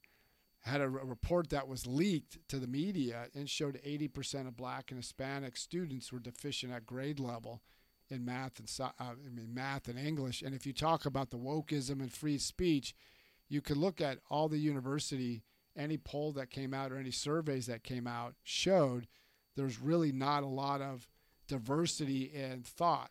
had 0.67 0.81
a 0.81 0.89
report 0.89 1.49
that 1.51 1.69
was 1.69 1.87
leaked 1.87 2.39
to 2.49 2.59
the 2.59 2.67
media 2.67 3.29
and 3.35 3.49
showed 3.49 3.81
80% 3.85 4.49
of 4.49 4.57
black 4.57 4.91
and 4.91 4.99
Hispanic 4.99 5.57
students 5.57 6.13
were 6.13 6.19
deficient 6.19 6.73
at 6.73 6.85
grade 6.85 7.21
level 7.21 7.63
in 8.09 8.25
math 8.25 8.59
and 8.59 8.69
uh, 8.81 8.91
I 8.99 9.15
mean 9.31 9.55
math 9.55 9.87
and 9.87 9.99
English. 9.99 10.43
And 10.43 10.55
if 10.55 10.67
you 10.67 10.73
talk 10.73 11.07
about 11.07 11.31
the 11.31 11.39
wokeism 11.39 12.01
and 12.01 12.13
free 12.13 12.39
speech, 12.39 12.95
you 13.49 13.61
could 13.61 13.77
look 13.77 14.01
at 14.01 14.19
all 14.31 14.49
the 14.49 14.59
university 14.59 15.43
any 15.77 15.99
poll 15.99 16.33
that 16.33 16.51
came 16.51 16.73
out 16.73 16.91
or 16.91 16.97
any 16.97 17.11
surveys 17.11 17.67
that 17.67 17.85
came 17.85 18.07
out 18.07 18.35
showed 18.43 19.07
there's 19.57 19.81
really 19.81 20.13
not 20.13 20.43
a 20.43 20.47
lot 20.47 20.81
of 20.81 21.09
diversity 21.49 22.25
in 22.35 22.63
thought. 22.63 23.11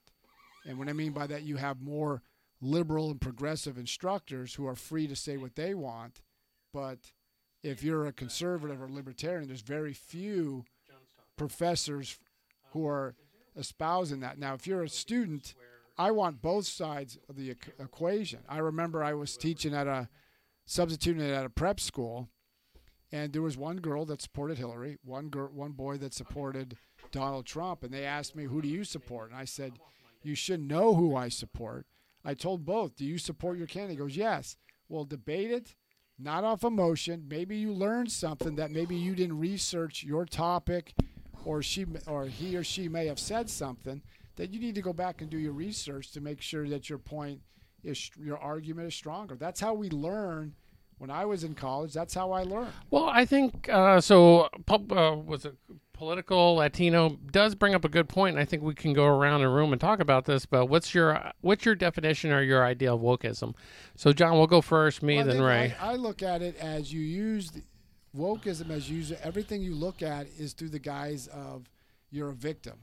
And 0.66 0.80
what 0.80 0.90
I 0.90 0.94
mean 0.94 1.12
by 1.12 1.28
that, 1.28 1.44
you 1.44 1.58
have 1.58 1.82
more 1.82 2.22
liberal 2.62 3.12
and 3.12 3.22
progressive 3.22 3.78
instructors 3.78 4.56
who 4.56 4.68
are 4.68 4.76
free 4.76 5.08
to 5.08 5.16
say 5.16 5.38
what 5.38 5.56
they 5.56 5.74
want. 5.74 6.22
But 6.74 7.00
if 7.64 7.84
you're 7.84 8.08
a 8.08 8.14
conservative 8.14 8.82
or 8.82 8.90
libertarian, 8.90 9.48
there's 9.48 9.62
very 9.62 9.94
few 9.94 10.66
professors 11.38 12.18
who 12.72 12.88
are 12.88 13.16
espousing 13.56 14.22
that. 14.22 14.38
Now, 14.40 14.54
if 14.54 14.68
you're 14.68 14.84
a 14.84 14.90
student, 14.90 15.54
I 15.98 16.12
want 16.12 16.42
both 16.42 16.66
sides 16.66 17.18
of 17.30 17.36
the 17.36 17.54
equ- 17.54 17.80
equation. 17.80 18.40
I 18.50 18.58
remember 18.58 19.04
I 19.04 19.14
was 19.14 19.38
teaching 19.38 19.74
at 19.74 19.88
a 19.88 20.10
substituting 20.66 21.30
at 21.30 21.46
a 21.46 21.50
prep 21.50 21.80
school, 21.80 22.30
and 23.12 23.34
there 23.34 23.42
was 23.42 23.58
one 23.58 23.78
girl 23.78 24.06
that 24.06 24.22
supported 24.22 24.58
Hillary, 24.58 24.98
one 25.04 25.30
girl, 25.30 25.50
one 25.50 25.72
boy 25.72 25.98
that 25.98 26.14
supported 26.14 26.78
Donald 27.12 27.46
Trump, 27.46 27.84
and 27.84 27.94
they 27.94 28.04
asked 28.06 28.36
me, 28.36 28.46
"Who 28.46 28.62
do 28.62 28.68
you 28.68 28.84
support?" 28.84 29.30
And 29.30 29.40
I 29.40 29.46
said, 29.46 29.74
"You 30.24 30.36
should 30.36 30.60
know 30.60 30.96
who 30.96 31.16
I 31.16 31.30
support." 31.30 31.86
I 32.24 32.34
told 32.34 32.66
both, 32.66 32.96
"Do 32.96 33.06
you 33.06 33.18
support 33.18 33.58
your 33.58 33.68
candidate?" 33.68 33.98
He 33.98 34.04
goes, 34.04 34.18
"Yes." 34.18 34.58
Well, 34.90 35.06
debate 35.06 35.52
it, 35.52 35.76
not 36.18 36.44
off 36.44 36.64
emotion. 36.64 37.28
Maybe 37.28 37.58
you 37.58 37.72
learned 37.72 38.12
something 38.12 38.56
that 38.56 38.72
maybe 38.72 38.96
you 38.96 39.16
didn't 39.16 39.40
research 39.40 40.04
your 40.04 40.26
topic, 40.26 40.94
or 41.44 41.62
she 41.62 41.86
or 42.08 42.26
he 42.26 42.56
or 42.56 42.64
she 42.64 42.90
may 42.90 43.06
have 43.06 43.20
said 43.20 43.50
something 43.50 44.02
that 44.36 44.52
you 44.52 44.60
need 44.60 44.76
to 44.76 44.82
go 44.82 44.94
back 44.94 45.22
and 45.22 45.30
do 45.30 45.38
your 45.38 45.54
research 45.54 46.12
to 46.12 46.22
make 46.22 46.42
sure 46.42 46.68
that 46.68 46.90
your 46.90 47.00
point 47.00 47.42
is 47.86 48.12
your 48.22 48.38
argument 48.38 48.88
is 48.88 48.96
stronger. 48.96 49.36
That's 49.36 49.60
how 49.60 49.74
we 49.74 49.90
learn. 49.90 50.56
When 50.98 51.12
I 51.12 51.26
was 51.26 51.44
in 51.44 51.56
college, 51.56 51.94
that's 51.94 52.14
how 52.14 52.32
I 52.32 52.44
learned. 52.44 52.72
Well, 52.90 53.10
I 53.10 53.26
think 53.26 53.68
uh, 53.68 54.00
so. 54.00 54.50
Uh, 54.68 55.18
was 55.26 55.46
it 55.46 55.56
political 55.96 56.56
Latino 56.56 57.18
does 57.32 57.56
bring 57.56 57.74
up 57.74 57.86
a 57.86 57.90
good 57.90 58.10
point. 58.10 58.36
And 58.36 58.42
I 58.42 58.46
think 58.46 58.62
we 58.62 58.76
can 58.76 58.94
go 58.94 59.06
around 59.06 59.42
the 59.42 59.50
room 59.50 59.72
and 59.72 59.82
talk 59.82 60.00
about 60.00 60.26
this. 60.26 60.46
But 60.46 60.68
what's 60.68 60.94
your 60.94 61.32
what's 61.42 61.66
your 61.66 61.76
definition 61.76 62.32
or 62.32 62.42
your 62.44 62.64
idea 62.64 62.94
of 62.94 63.02
wokeism? 63.02 63.56
So, 63.96 64.14
John, 64.14 64.34
we'll 64.34 64.48
go 64.48 64.62
first. 64.62 65.02
Me, 65.02 65.18
Well, 65.18 65.26
then 65.26 65.42
Ray. 65.42 65.76
I, 65.80 65.94
I 65.94 65.96
look 65.96 66.22
at 66.22 66.42
it 66.42 66.58
as 66.58 66.94
you 66.94 67.02
use 67.02 67.52
the, 67.52 67.64
wokeism 68.16 68.70
as 68.70 68.90
use 68.90 69.12
everything 69.24 69.62
you 69.62 69.76
look 69.76 70.02
at 70.02 70.28
is 70.38 70.54
through 70.54 70.70
the 70.70 70.80
guise 70.80 71.28
of 71.28 71.70
you're 72.12 72.30
a 72.30 72.36
victim. 72.36 72.78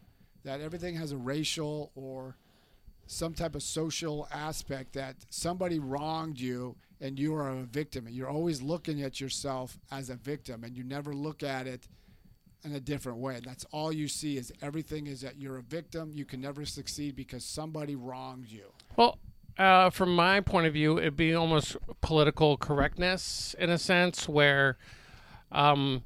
That 0.44 0.60
everything 0.60 0.96
has 0.96 1.12
a 1.12 1.16
racial 1.16 1.92
or 1.94 2.36
some 3.06 3.34
type 3.34 3.54
of 3.54 3.62
social 3.62 4.28
aspect 4.32 4.94
that 4.94 5.16
somebody 5.30 5.78
wronged 5.78 6.40
you 6.40 6.76
and 7.00 7.18
you 7.18 7.34
are 7.34 7.50
a 7.50 7.64
victim. 7.64 8.06
You're 8.08 8.28
always 8.28 8.62
looking 8.62 9.02
at 9.02 9.20
yourself 9.20 9.78
as 9.90 10.08
a 10.08 10.14
victim 10.14 10.64
and 10.64 10.76
you 10.76 10.84
never 10.84 11.12
look 11.12 11.42
at 11.42 11.66
it 11.66 11.88
in 12.64 12.74
a 12.74 12.80
different 12.80 13.18
way. 13.18 13.40
That's 13.44 13.64
all 13.72 13.92
you 13.92 14.08
see 14.08 14.36
is 14.36 14.52
everything 14.62 15.06
is 15.06 15.20
that 15.22 15.38
you're 15.38 15.58
a 15.58 15.62
victim. 15.62 16.12
You 16.14 16.24
can 16.24 16.40
never 16.40 16.64
succeed 16.64 17.16
because 17.16 17.44
somebody 17.44 17.96
wronged 17.96 18.46
you. 18.48 18.72
Well, 18.96 19.18
uh, 19.58 19.90
from 19.90 20.14
my 20.14 20.40
point 20.40 20.66
of 20.66 20.72
view, 20.72 20.98
it'd 20.98 21.16
be 21.16 21.34
almost 21.34 21.76
political 22.00 22.56
correctness 22.56 23.54
in 23.58 23.68
a 23.68 23.78
sense, 23.78 24.28
where 24.28 24.78
um, 25.50 26.04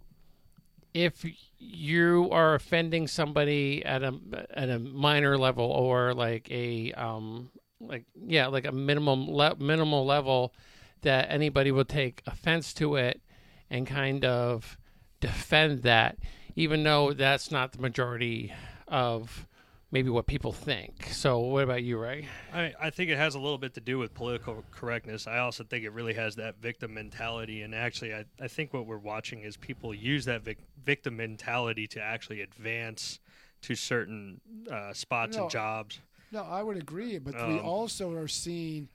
if 0.97 1.27
you 1.59 2.31
are 2.33 2.55
offending 2.55 3.07
somebody 3.07 3.85
at 3.85 4.03
a 4.03 4.15
at 4.51 4.71
a 4.71 4.79
minor 4.79 5.37
level 5.37 5.67
or 5.67 6.15
like 6.15 6.51
a 6.51 6.93
um, 6.93 7.51
like 7.81 8.07
yeah, 8.27 8.47
like 8.47 8.65
a 8.65 8.73
minimum 8.73 9.31
le- 9.31 9.57
minimal 9.57 10.07
level, 10.07 10.55
that 11.03 11.31
anybody 11.31 11.71
will 11.71 11.85
take 11.85 12.23
offense 12.27 12.73
to 12.75 12.97
it 12.97 13.21
and 13.69 13.87
kind 13.87 14.25
of 14.25 14.79
defend 15.21 15.83
that, 15.83 16.17
even 16.55 16.83
though 16.83 17.13
that's 17.13 17.51
not 17.51 17.73
the 17.73 17.83
majority 17.83 18.55
of 18.89 19.47
maybe 19.91 20.11
what 20.11 20.27
people 20.27 20.53
think. 20.53 21.07
So, 21.13 21.39
what 21.39 21.65
about 21.65 21.83
you, 21.83 21.99
Ray? 21.99 22.27
I, 22.53 22.73
I 22.81 22.91
think 22.91 23.11
it 23.11 23.17
has 23.17 23.35
a 23.35 23.39
little 23.39 23.59
bit 23.59 23.75
to 23.75 23.81
do 23.81 23.99
with 23.99 24.15
political 24.15 24.65
correctness. 24.71 25.27
I 25.27 25.39
also 25.39 25.65
think 25.65 25.85
it 25.85 25.91
really 25.93 26.15
has 26.15 26.37
that 26.37 26.61
victim 26.61 26.95
mentality. 26.95 27.63
And 27.63 27.75
actually, 27.75 28.15
I, 28.15 28.25
I 28.41 28.49
think 28.49 28.73
what 28.73 28.87
we're 28.87 28.99
watching 28.99 29.41
is 29.43 29.57
people 29.57 29.95
use 29.95 30.25
that 30.27 30.43
vic- 30.43 30.59
victim 30.85 31.17
mentality 31.17 31.87
to 31.89 32.01
actually 32.03 32.41
advance 32.43 33.21
to 33.63 33.75
certain 33.75 34.41
uh, 34.71 34.93
spots 34.93 35.37
No. 35.37 35.45
and 35.45 35.51
jobs. 35.51 36.01
No, 36.33 36.43
I 36.43 36.63
would 36.63 36.77
agree, 36.77 37.19
but 37.19 37.35
we 37.35 37.59
Um, 37.59 37.65
also 37.65 38.13
are 38.15 38.29
seeing 38.29 38.89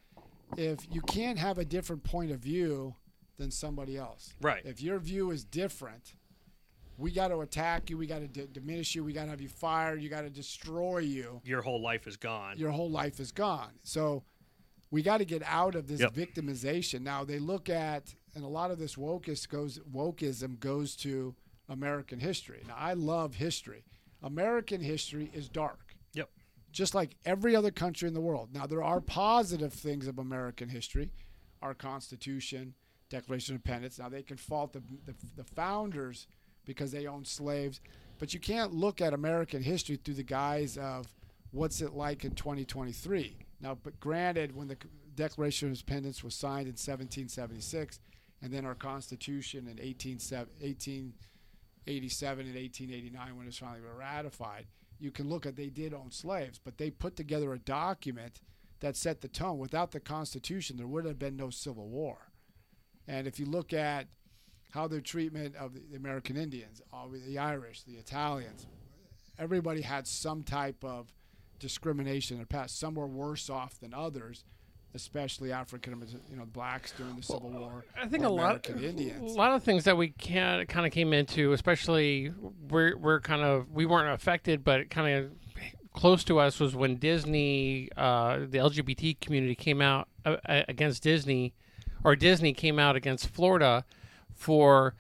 if 0.58 0.80
you 0.92 1.02
can't 1.02 1.40
have 1.40 1.58
a 1.58 1.66
different 1.66 2.04
point 2.04 2.30
of 2.32 2.40
view 2.40 2.94
than 3.38 3.50
somebody 3.50 3.98
else. 3.98 4.34
Right. 4.42 4.62
If 4.66 4.82
your 4.82 5.00
view 5.00 5.32
is 5.32 5.44
different, 5.46 6.14
we 6.98 7.12
got 7.12 7.30
to 7.30 7.40
attack 7.42 7.90
you. 7.90 7.98
We 7.98 8.08
got 8.08 8.20
to 8.20 8.28
d- 8.28 8.48
diminish 8.52 8.94
you. 8.96 9.04
We 9.04 9.14
got 9.14 9.26
to 9.26 9.30
have 9.32 9.42
you 9.42 9.50
fired. 9.50 10.02
You 10.02 10.10
got 10.10 10.22
to 10.22 10.30
destroy 10.30 11.00
you. 11.00 11.42
Your 11.44 11.62
whole 11.62 11.82
life 11.82 12.08
is 12.08 12.18
gone. 12.18 12.58
Your 12.58 12.72
whole 12.72 12.90
life 12.90 13.20
is 13.20 13.32
gone. 13.32 13.72
So 13.84 14.24
we 14.92 15.02
got 15.02 15.18
to 15.18 15.26
get 15.26 15.42
out 15.46 15.76
of 15.76 15.88
this 15.88 16.02
Yep. 16.02 16.14
victimization. 16.14 17.02
Now 17.02 17.24
they 17.24 17.40
look 17.40 17.70
at, 17.70 18.14
and 18.36 18.44
a 18.44 18.48
lot 18.48 18.72
of 18.72 18.78
this 18.80 18.96
wokeist 18.96 19.50
goes 19.50 19.80
wokeism 19.92 20.60
goes 20.60 20.96
to 20.98 21.34
American 21.70 22.20
history. 22.20 22.64
Now 22.68 22.76
I 22.78 22.94
love 22.94 23.36
history. 23.36 23.84
American 24.22 24.82
history 24.82 25.32
is 25.34 25.50
dark 25.50 25.96
Yep. 26.14 26.30
just 26.72 26.94
like 26.94 27.16
every 27.26 27.56
other 27.56 27.72
country 27.72 28.08
in 28.08 28.14
the 28.14 28.22
world. 28.22 28.50
Now, 28.54 28.68
there 28.68 28.84
are 28.84 29.02
positive 29.02 29.74
things 29.74 30.06
of 30.08 30.20
American 30.20 30.70
history, 30.70 31.10
our 31.62 31.74
Constitution, 31.74 32.76
Declaration 33.10 33.56
of 33.56 33.62
Independence. 33.62 33.98
Now, 33.98 34.10
they 34.10 34.22
can 34.24 34.38
fault 34.38 34.74
the, 34.74 34.82
the, 35.06 35.16
the 35.36 35.44
founders 35.44 36.28
because 36.66 36.92
they 36.92 37.08
owned 37.08 37.28
slaves, 37.28 37.82
but 38.20 38.34
you 38.34 38.40
can't 38.40 38.74
look 38.74 39.02
at 39.02 39.14
American 39.14 39.64
history 39.64 39.98
through 39.98 40.16
the 40.16 40.24
guise 40.24 40.78
of 40.78 41.14
what's 41.52 41.82
it 41.82 41.94
like 41.94 42.24
in 42.24 42.32
2023. 42.32 43.38
Now, 43.60 43.78
but 43.82 44.00
granted, 44.00 44.56
when 44.56 44.68
the 44.68 44.78
Declaration 45.16 45.68
of 45.68 45.74
Independence 45.74 46.24
was 46.24 46.36
signed 46.36 46.68
in 46.68 46.74
1776, 46.74 48.00
and 48.42 48.52
then 48.52 48.66
our 48.66 48.76
Constitution 48.76 49.68
in 49.68 49.80
18, 49.80 50.14
1887 50.14 52.46
and 52.46 52.56
1889 52.56 53.36
when 53.36 53.44
it 53.44 53.48
was 53.48 53.58
finally 53.58 53.82
ratified, 53.98 54.66
you 55.00 55.12
can 55.12 55.30
look 55.30 55.46
at 55.46 55.56
they 55.56 55.70
did 55.70 55.94
own 55.94 56.12
slaves, 56.12 56.60
but 56.64 56.78
they 56.78 56.90
put 56.90 57.16
together 57.16 57.54
a 57.54 57.60
document 57.60 58.42
that 58.80 58.96
set 58.96 59.22
the 59.22 59.28
tone. 59.28 59.58
Without 59.58 59.92
the 59.92 60.00
Constitution, 60.00 60.78
there 60.78 60.88
would 60.88 61.06
have 61.06 61.20
been 61.20 61.36
no 61.36 61.50
Civil 61.50 61.88
War. 61.88 62.32
And 63.08 63.28
if 63.28 63.40
you 63.40 63.46
look 63.46 63.74
at 63.74 64.08
how 64.72 64.88
their 64.88 65.02
treatment 65.02 65.56
of 65.56 65.74
the 65.74 65.96
American 65.96 66.38
Indians, 66.38 66.82
the 67.26 67.38
Irish, 67.38 67.84
the 67.84 67.94
Italians, 67.94 68.68
everybody 69.38 69.82
had 69.82 70.08
some 70.08 70.44
type 70.44 70.84
of 70.84 71.14
discrimination 71.60 72.38
in 72.38 72.42
the 72.42 72.48
past. 72.48 72.80
Some 72.80 72.96
were 72.96 73.08
worse 73.08 73.50
off 73.50 73.80
than 73.80 73.94
others, 73.94 74.44
especially 74.94 75.52
African, 75.52 75.94
Americans, 75.94 76.22
you 76.30 76.38
know, 76.38 76.46
blacks 76.46 76.92
during 76.98 77.16
the 77.16 77.22
Civil 77.24 77.52
War. 77.52 77.86
I 78.02 78.08
think 78.08 78.24
a 78.24 78.30
lot, 78.30 78.68
Indians. 78.70 79.34
a 79.34 79.36
lot 79.36 79.54
of 79.54 79.64
things 79.64 79.84
that 79.84 79.98
we 79.98 80.10
can 80.10 80.66
kind 80.68 80.86
of 80.86 80.92
came 80.92 81.14
into, 81.14 81.54
especially 81.54 82.34
we're 82.70 82.98
we're 82.98 83.20
kind 83.20 83.42
of 83.42 83.72
we 83.72 83.86
weren't 83.86 84.14
affected, 84.14 84.64
but 84.64 84.90
kind 84.90 85.16
of 85.16 85.32
close 85.94 86.24
to 86.24 86.40
us 86.40 86.60
was 86.60 86.76
when 86.76 86.96
Disney, 86.96 87.90
uh, 87.98 88.40
the 88.40 88.58
LGBT 88.58 89.20
community 89.20 89.56
came 89.56 89.82
out 89.82 90.08
uh, 90.26 90.38
against 90.46 91.04
Disney 91.04 91.54
or 92.04 92.16
Disney 92.16 92.54
came 92.54 92.80
out 92.80 92.96
against 92.96 93.28
Florida 93.28 93.86
for 94.42 94.96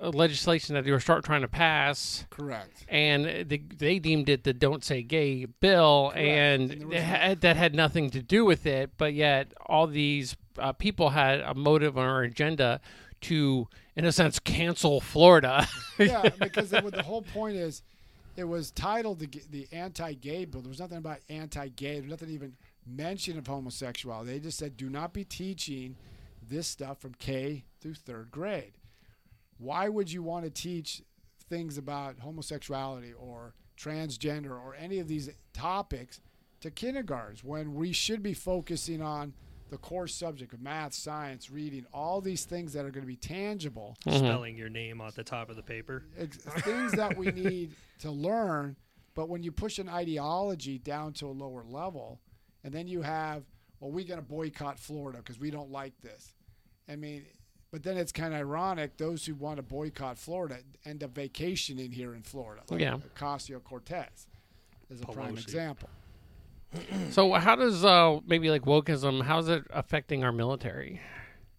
uh, 0.00 0.08
legislation 0.08 0.74
that 0.74 0.84
they 0.84 0.90
were 0.90 0.98
start 1.00 1.24
trying 1.24 1.42
to 1.42 1.48
pass, 1.48 2.24
Correct. 2.30 2.84
and 2.88 3.24
they, 3.48 3.58
they 3.58 3.98
deemed 3.98 4.28
it 4.28 4.42
the 4.44 4.52
"Don't 4.52 4.82
Say 4.84 5.02
Gay" 5.02 5.44
bill, 5.44 6.12
and, 6.16 6.70
And 6.72 6.80
there 6.80 6.86
was 6.88 6.96
it 6.96 7.00
no- 7.00 7.04
had, 7.04 7.40
that 7.42 7.56
had 7.56 7.74
nothing 7.74 8.10
to 8.10 8.22
do 8.22 8.44
with 8.44 8.66
it. 8.66 8.90
But 8.96 9.14
yet, 9.14 9.52
all 9.66 9.86
these 9.86 10.36
uh, 10.58 10.72
people 10.72 11.10
had 11.10 11.40
a 11.40 11.54
motive 11.54 11.96
or 11.96 12.22
agenda 12.22 12.80
to, 13.22 13.68
in 13.94 14.04
a 14.04 14.10
sense, 14.12 14.38
cancel 14.40 15.00
Florida. 15.00 15.68
yeah, 15.98 16.28
because 16.40 16.72
it, 16.72 16.90
the 16.90 17.02
whole 17.04 17.22
point 17.22 17.56
is, 17.56 17.82
it 18.36 18.44
was 18.44 18.70
titled 18.72 19.20
the 19.20 19.28
the 19.50 19.68
anti-gay 19.72 20.46
bill. 20.46 20.62
There 20.62 20.68
was 20.70 20.80
nothing 20.80 20.98
about 20.98 21.18
anti-gay. 21.28 21.94
There 22.00 22.02
was 22.02 22.10
nothing 22.10 22.30
even 22.30 22.54
mention 22.86 23.38
of 23.38 23.46
homosexuality. 23.46 24.32
They 24.32 24.40
just 24.40 24.58
said, 24.58 24.76
do 24.76 24.90
not 24.90 25.12
be 25.12 25.22
teaching 25.22 25.94
this 26.48 26.66
stuff 26.66 27.00
from 27.00 27.14
K 27.14 27.64
through 27.80 27.94
third 27.94 28.30
grade. 28.30 28.78
Why 29.58 29.88
would 29.88 30.10
you 30.10 30.22
want 30.22 30.44
to 30.44 30.50
teach 30.50 31.02
things 31.48 31.78
about 31.78 32.18
homosexuality 32.20 33.12
or 33.12 33.54
transgender 33.78 34.52
or 34.52 34.74
any 34.74 34.98
of 34.98 35.08
these 35.08 35.30
topics 35.52 36.20
to 36.60 36.70
kindergartens 36.70 37.44
when 37.44 37.74
we 37.74 37.92
should 37.92 38.22
be 38.22 38.34
focusing 38.34 39.02
on 39.02 39.34
the 39.70 39.78
core 39.78 40.06
subject 40.06 40.52
of 40.52 40.60
math, 40.60 40.92
science, 40.92 41.50
reading, 41.50 41.86
all 41.94 42.20
these 42.20 42.44
things 42.44 42.74
that 42.74 42.84
are 42.84 42.90
going 42.90 43.02
to 43.02 43.08
be 43.08 43.16
tangible 43.16 43.96
mm-hmm. 44.06 44.18
Spelling 44.18 44.56
your 44.56 44.68
name 44.68 45.00
at 45.00 45.14
the 45.14 45.24
top 45.24 45.48
of 45.48 45.56
the 45.56 45.62
paper. 45.62 46.04
ex- 46.18 46.36
things 46.36 46.92
that 46.92 47.16
we 47.16 47.26
need 47.26 47.72
to 48.00 48.10
learn. 48.10 48.76
But 49.14 49.28
when 49.28 49.42
you 49.42 49.50
push 49.50 49.78
an 49.78 49.88
ideology 49.88 50.78
down 50.78 51.14
to 51.14 51.26
a 51.26 51.32
lower 51.32 51.64
level, 51.64 52.20
and 52.64 52.72
then 52.72 52.86
you 52.86 53.02
have, 53.02 53.44
well, 53.82 53.90
we're 53.90 54.06
going 54.06 54.20
to 54.20 54.26
boycott 54.26 54.78
Florida 54.78 55.18
because 55.18 55.40
we 55.40 55.50
don't 55.50 55.72
like 55.72 56.00
this. 56.02 56.34
I 56.88 56.94
mean, 56.94 57.24
but 57.72 57.82
then 57.82 57.96
it's 57.96 58.12
kind 58.12 58.32
of 58.32 58.38
ironic. 58.38 58.96
Those 58.96 59.26
who 59.26 59.34
want 59.34 59.56
to 59.56 59.62
boycott 59.62 60.18
Florida 60.18 60.58
end 60.84 61.02
up 61.02 61.16
vacationing 61.16 61.90
here 61.90 62.14
in 62.14 62.22
Florida, 62.22 62.62
like 62.70 62.80
Yeah. 62.80 62.98
Ocasio 63.16 63.62
Cortez 63.62 64.28
is 64.88 65.00
a 65.02 65.06
prime 65.06 65.36
example. 65.36 65.88
so, 67.10 67.32
how 67.32 67.56
does 67.56 67.84
uh, 67.84 68.20
maybe 68.24 68.50
like 68.50 68.62
wokeism? 68.62 69.22
How's 69.24 69.48
it 69.48 69.64
affecting 69.70 70.22
our 70.22 70.32
military? 70.32 71.00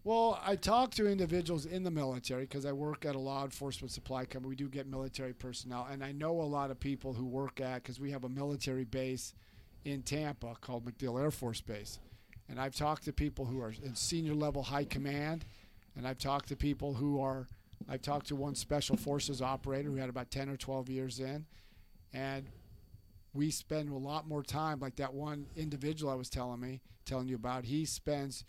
Well, 0.06 0.40
I 0.46 0.56
talk 0.56 0.92
to 0.96 1.08
individuals 1.08 1.66
in 1.66 1.84
the 1.84 1.92
military 1.92 2.44
because 2.44 2.66
I 2.66 2.72
work 2.72 3.06
at 3.06 3.16
a 3.16 3.20
law 3.20 3.44
enforcement 3.44 3.92
supply 3.92 4.24
company. 4.26 4.50
We 4.50 4.56
do 4.56 4.70
get 4.70 4.88
military 4.88 5.34
personnel, 5.34 5.88
and 5.92 6.04
I 6.04 6.14
know 6.14 6.42
a 6.42 6.44
lot 6.44 6.72
of 6.72 6.80
people 6.80 7.14
who 7.14 7.26
work 7.26 7.60
at 7.60 7.84
because 7.84 8.00
we 8.00 8.12
have 8.12 8.24
a 8.24 8.30
military 8.30 8.86
base 8.86 9.34
in 9.86 10.02
Tampa 10.04 10.56
called 10.62 10.86
MacDill 10.86 11.22
Air 11.22 11.32
Force 11.32 11.62
Base, 11.62 12.00
and 12.50 12.60
I've 12.60 12.76
talked 12.76 13.06
to 13.06 13.14
people 13.14 13.46
who 13.46 13.62
are 13.62 13.74
in 13.84 13.96
senior 13.96 14.34
level 14.34 14.64
high 14.64 14.86
command, 14.86 15.46
and 15.96 16.08
I've 16.08 16.18
talked 16.20 16.50
to 16.50 16.56
people 16.56 16.94
who 16.94 17.22
are. 17.22 17.48
I've 17.90 18.02
talked 18.02 18.28
to 18.28 18.36
one 18.36 18.56
special 18.56 18.96
forces 18.96 19.42
operator 19.42 19.90
who 19.90 19.98
had 19.98 20.10
about 20.10 20.32
ten 20.32 20.50
or 20.50 20.58
twelve 20.58 20.90
years 20.90 21.20
in, 21.20 21.46
and 22.14 22.48
we 23.34 23.52
spend 23.52 23.90
a 23.90 23.98
lot 23.98 24.28
more 24.28 24.44
time. 24.44 24.80
Like 24.80 24.96
that 24.98 25.14
one 25.14 25.48
individual 25.56 26.12
I 26.12 26.16
was 26.16 26.30
telling 26.30 26.60
me, 26.60 26.82
telling 27.06 27.28
you 27.28 27.36
about, 27.36 27.66
he 27.66 27.86
spends 27.86 28.46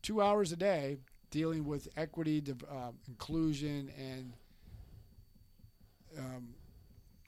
two 0.00 0.22
hours 0.22 0.52
a 0.52 0.56
day 0.56 0.98
dealing 1.30 1.64
with 1.64 1.88
equity, 1.96 2.42
uh, 2.70 2.92
inclusion, 3.06 3.90
and 3.98 4.32
um, 6.16 6.48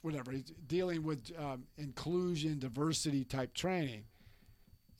whatever. 0.01 0.31
He's 0.31 0.51
dealing 0.67 1.03
with 1.03 1.31
um, 1.37 1.65
inclusion, 1.77 2.59
diversity 2.59 3.23
type 3.23 3.53
training. 3.53 4.05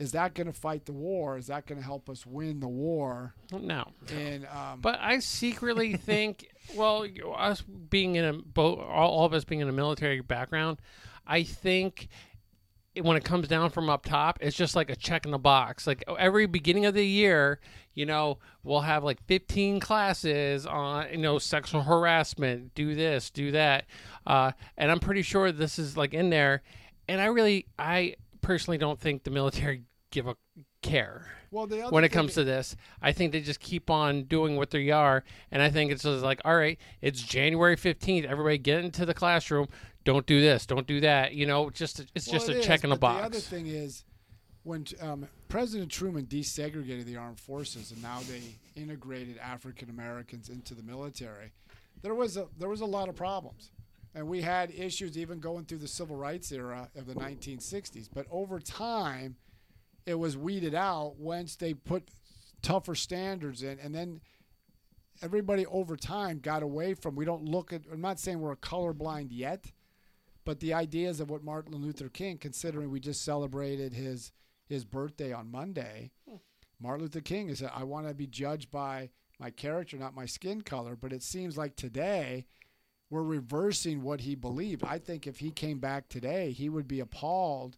Is 0.01 0.13
that 0.13 0.33
going 0.33 0.47
to 0.47 0.53
fight 0.53 0.85
the 0.85 0.93
war? 0.93 1.37
Is 1.37 1.47
that 1.47 1.67
going 1.67 1.79
to 1.79 1.85
help 1.85 2.09
us 2.09 2.25
win 2.25 2.59
the 2.59 2.67
war? 2.67 3.35
No. 3.51 3.85
And 4.11 4.47
um, 4.47 4.81
But 4.81 4.99
I 4.99 5.19
secretly 5.19 5.93
think, 5.97 6.47
well, 6.75 7.05
us 7.37 7.61
being 7.61 8.15
in 8.15 8.25
a 8.25 8.33
both, 8.33 8.79
all, 8.79 9.11
all 9.11 9.25
of 9.25 9.33
us 9.33 9.43
being 9.43 9.61
in 9.61 9.69
a 9.69 9.73
military 9.73 10.21
background, 10.21 10.79
I 11.27 11.43
think 11.43 12.07
it- 12.95 13.03
when 13.05 13.15
it 13.15 13.23
comes 13.23 13.47
down 13.47 13.69
from 13.69 13.89
up 13.89 14.05
top, 14.05 14.39
it's 14.41 14.57
just 14.57 14.75
like 14.75 14.89
a 14.89 14.95
check 14.95 15.25
in 15.25 15.31
the 15.31 15.37
box. 15.37 15.85
Like 15.85 16.03
every 16.17 16.47
beginning 16.47 16.85
of 16.87 16.93
the 16.95 17.05
year, 17.05 17.59
you 17.93 18.05
know, 18.07 18.39
we'll 18.63 18.81
have 18.81 19.03
like 19.03 19.21
15 19.27 19.79
classes 19.79 20.65
on, 20.65 21.09
you 21.11 21.17
know, 21.19 21.37
sexual 21.37 21.83
harassment, 21.83 22.73
do 22.73 22.95
this, 22.95 23.29
do 23.29 23.51
that. 23.51 23.85
Uh, 24.25 24.51
and 24.77 24.89
I'm 24.89 24.99
pretty 24.99 25.21
sure 25.21 25.51
this 25.51 25.77
is 25.77 25.95
like 25.95 26.13
in 26.15 26.31
there. 26.31 26.63
And 27.07 27.21
I 27.21 27.25
really, 27.25 27.67
I 27.77 28.15
personally 28.41 28.77
don't 28.79 28.99
think 28.99 29.23
the 29.23 29.29
military 29.29 29.83
give 30.11 30.27
a 30.27 30.35
care 30.81 31.27
well, 31.51 31.67
the 31.67 31.81
other 31.81 31.91
when 31.93 32.03
it 32.03 32.09
comes 32.09 32.33
to 32.35 32.43
this. 32.43 32.75
I 33.01 33.11
think 33.11 33.31
they 33.31 33.41
just 33.41 33.59
keep 33.59 33.89
on 33.89 34.23
doing 34.23 34.55
what 34.55 34.69
they 34.71 34.89
are, 34.89 35.23
and 35.51 35.61
I 35.61 35.69
think 35.69 35.91
it's 35.91 36.03
just 36.03 36.23
like, 36.23 36.41
all 36.45 36.55
right, 36.55 36.79
it's 37.01 37.21
January 37.21 37.75
fifteenth. 37.75 38.25
Everybody 38.25 38.57
get 38.57 38.83
into 38.83 39.05
the 39.05 39.13
classroom. 39.13 39.67
Don't 40.03 40.25
do 40.25 40.39
this. 40.39 40.65
Don't 40.65 40.87
do 40.87 41.01
that. 41.01 41.33
You 41.33 41.45
know, 41.45 41.69
just 41.69 41.99
it's 42.15 42.27
Well, 42.27 42.33
just 42.33 42.49
it 42.49 42.55
a 42.55 42.59
is, 42.59 42.65
check 42.65 42.83
in 42.83 42.89
the 42.89 42.95
box. 42.95 43.19
The 43.19 43.25
other 43.25 43.39
thing 43.39 43.67
is, 43.67 44.05
when 44.63 44.85
um, 45.01 45.27
President 45.49 45.91
Truman 45.91 46.25
desegregated 46.25 47.05
the 47.05 47.17
armed 47.17 47.39
forces 47.39 47.91
and 47.91 48.01
now 48.01 48.19
they 48.29 48.41
integrated 48.81 49.37
African 49.39 49.89
Americans 49.89 50.49
into 50.49 50.73
the 50.73 50.83
military, 50.83 51.51
there 52.01 52.15
was 52.15 52.37
a 52.37 52.47
there 52.57 52.69
was 52.69 52.81
a 52.81 52.85
lot 52.85 53.09
of 53.09 53.15
problems, 53.15 53.71
and 54.15 54.25
we 54.25 54.41
had 54.41 54.71
issues 54.71 55.17
even 55.17 55.39
going 55.39 55.65
through 55.65 55.79
the 55.79 55.87
civil 55.87 56.15
rights 56.15 56.51
era 56.53 56.89
of 56.95 57.07
the 57.07 57.13
1960s. 57.15 58.07
But 58.13 58.25
over 58.31 58.59
time, 58.59 59.35
it 60.05 60.15
was 60.15 60.37
weeded 60.37 60.75
out 60.75 61.15
once 61.17 61.55
they 61.55 61.73
put 61.73 62.09
tougher 62.61 62.95
standards 62.95 63.63
in, 63.63 63.79
and 63.79 63.93
then 63.93 64.21
everybody 65.21 65.65
over 65.65 65.95
time 65.95 66.39
got 66.39 66.63
away 66.63 66.93
from. 66.93 67.15
We 67.15 67.25
don't 67.25 67.45
look 67.45 67.73
at. 67.73 67.81
I'm 67.91 68.01
not 68.01 68.19
saying 68.19 68.39
we're 68.39 68.55
colorblind 68.55 69.27
yet 69.31 69.71
but 70.45 70.59
the 70.59 70.73
ideas 70.73 71.19
of 71.19 71.29
what 71.29 71.43
Martin 71.43 71.75
Luther 71.75 72.09
King, 72.09 72.37
considering 72.37 72.89
we 72.89 72.99
just 72.99 73.23
celebrated 73.23 73.93
his 73.93 74.31
his 74.67 74.85
birthday 74.85 75.33
on 75.33 75.51
Monday, 75.51 76.11
hmm. 76.27 76.37
Martin 76.79 77.03
Luther 77.03 77.21
King 77.21 77.49
is 77.49 77.59
that 77.59 77.73
I 77.75 77.83
want 77.83 78.07
to 78.07 78.13
be 78.13 78.27
judged 78.27 78.71
by 78.71 79.09
my 79.37 79.49
character, 79.49 79.97
not 79.97 80.15
my 80.15 80.25
skin 80.25 80.61
color. 80.61 80.95
But 80.95 81.13
it 81.13 81.23
seems 81.23 81.57
like 81.57 81.75
today 81.75 82.45
we're 83.09 83.23
reversing 83.23 84.01
what 84.01 84.21
he 84.21 84.35
believed. 84.35 84.83
I 84.83 84.97
think 84.97 85.27
if 85.27 85.39
he 85.39 85.51
came 85.51 85.79
back 85.79 86.07
today, 86.07 86.51
he 86.51 86.69
would 86.69 86.87
be 86.87 87.01
appalled. 87.01 87.77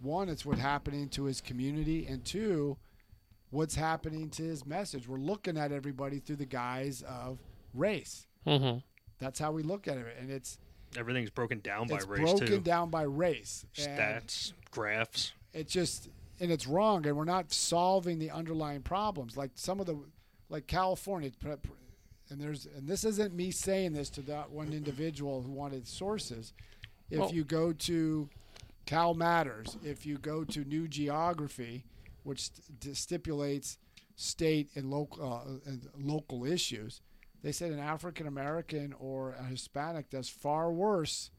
One, 0.00 0.28
it's 0.28 0.46
what's 0.46 0.60
happening 0.60 1.08
to 1.10 1.24
his 1.24 1.40
community, 1.40 2.06
and 2.06 2.24
two, 2.24 2.76
what's 3.50 3.74
happening 3.74 4.30
to 4.30 4.42
his 4.42 4.64
message. 4.64 5.06
We're 5.06 5.18
looking 5.18 5.58
at 5.58 5.72
everybody 5.72 6.18
through 6.20 6.36
the 6.36 6.46
guise 6.46 7.02
of 7.02 7.38
race. 7.74 8.26
hmm 8.46 8.78
That's 9.18 9.38
how 9.38 9.52
we 9.52 9.62
look 9.62 9.86
at 9.88 9.98
it, 9.98 10.16
and 10.18 10.30
it's 10.30 10.58
Everything's 10.96 11.30
broken 11.30 11.60
down 11.60 11.86
by 11.86 11.96
it's 11.96 12.06
race 12.06 12.20
broken 12.22 12.46
too. 12.48 12.58
down 12.60 12.90
by 12.90 13.02
race. 13.02 13.64
And 13.78 13.98
Stats, 14.26 14.52
graphs. 14.72 15.32
It's 15.52 15.72
just 15.72 16.08
and 16.40 16.50
it's 16.50 16.66
wrong, 16.66 17.06
and 17.06 17.16
we're 17.16 17.24
not 17.24 17.52
solving 17.52 18.18
the 18.18 18.30
underlying 18.30 18.80
problems. 18.82 19.36
Like 19.36 19.50
some 19.54 19.78
of 19.78 19.86
the, 19.86 19.96
like 20.48 20.66
California, 20.66 21.30
pre- 21.38 21.56
pre- 21.56 21.72
and 22.30 22.40
there's 22.40 22.66
and 22.76 22.88
this 22.88 23.04
isn't 23.04 23.34
me 23.34 23.50
saying 23.50 23.92
this 23.92 24.08
to 24.10 24.22
that 24.22 24.50
one 24.50 24.72
individual 24.72 25.42
who 25.42 25.52
wanted 25.52 25.86
sources. 25.86 26.54
If 27.10 27.18
Well- 27.20 27.32
you 27.34 27.44
go 27.44 27.72
to 27.72 28.28
Cal 28.90 29.14
Matters, 29.14 29.76
if 29.84 30.04
you 30.04 30.18
go 30.18 30.42
to 30.42 30.64
New 30.64 30.88
Geography, 30.88 31.84
which 32.24 32.50
st- 32.50 32.96
stipulates 32.96 33.78
state 34.16 34.68
and 34.74 34.90
local 34.90 35.22
uh, 35.32 35.70
and 35.70 35.88
local 35.96 36.44
issues, 36.44 37.00
they 37.40 37.52
said 37.52 37.70
an 37.70 37.78
African 37.78 38.26
American 38.26 38.92
or 38.98 39.34
a 39.38 39.44
Hispanic 39.44 40.10
does 40.10 40.28
far 40.28 40.72
worse 40.72 41.30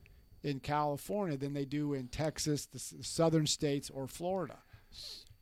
in 0.43 0.61
California 0.61 1.35
than 1.35 1.53
they 1.53 1.65
do 1.65 1.93
in 1.93 2.07
Texas, 2.07 2.67
the 2.67 2.77
s- 2.77 2.93
southern 3.01 3.45
states, 3.45 3.89
or 3.89 4.07
Florida. 4.07 4.59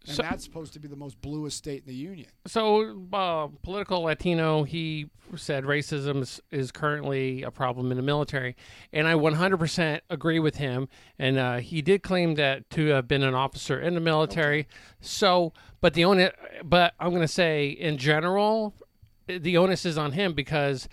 And 0.07 0.15
So- 0.15 0.23
that's 0.23 0.43
supposed 0.43 0.73
to 0.73 0.79
be 0.79 0.87
the 0.87 0.95
most 0.95 1.21
bluest 1.21 1.57
state 1.57 1.83
in 1.85 1.87
the 1.87 1.95
union. 1.95 2.29
So, 2.47 3.05
uh, 3.11 3.47
political 3.61 4.01
Latino, 4.01 4.63
he 4.63 5.09
said 5.35 5.65
racism 5.65 6.21
is, 6.21 6.41
is 6.51 6.71
currently 6.71 7.43
a 7.43 7.51
problem 7.51 7.91
in 7.91 7.97
the 7.97 8.03
military, 8.03 8.55
and 8.93 9.07
I 9.07 9.15
100% 9.15 10.01
agree 10.09 10.39
with 10.39 10.55
him. 10.55 10.87
And 11.19 11.37
uh, 11.37 11.57
he 11.57 11.81
did 11.81 12.01
claim 12.01 12.35
that 12.35 12.69
to 12.71 12.87
have 12.87 13.07
been 13.07 13.23
an 13.23 13.35
officer 13.35 13.79
in 13.79 13.93
the 13.93 13.99
military. 13.99 14.67
So, 15.01 15.53
but 15.81 15.93
the 15.93 16.05
onus, 16.05 16.31
but 16.63 16.93
I'm 16.99 17.09
going 17.09 17.21
to 17.21 17.27
say 17.27 17.67
in 17.69 17.97
general, 17.97 18.73
the 19.27 19.57
onus 19.57 19.85
is 19.85 19.97
on 19.97 20.13
him 20.13 20.33
because 20.33 20.87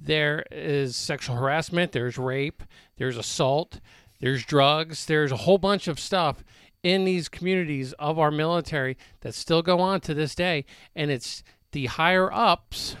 there 0.00 0.44
is 0.50 0.96
sexual 0.96 1.36
harassment, 1.36 1.92
there's 1.92 2.16
rape, 2.16 2.62
there's 2.96 3.16
assault, 3.16 3.80
there's 4.20 4.44
drugs, 4.44 5.06
there's 5.06 5.32
a 5.32 5.36
whole 5.36 5.58
bunch 5.58 5.88
of 5.88 5.98
stuff 5.98 6.42
in 6.82 7.04
these 7.04 7.28
communities 7.28 7.92
of 7.94 8.18
our 8.18 8.30
military 8.30 8.96
that 9.20 9.34
still 9.34 9.62
go 9.62 9.80
on 9.80 10.00
to 10.00 10.14
this 10.14 10.34
day. 10.34 10.64
And 10.94 11.10
it's 11.10 11.42
the 11.70 11.86
higher 11.86 12.32
ups, 12.32 12.96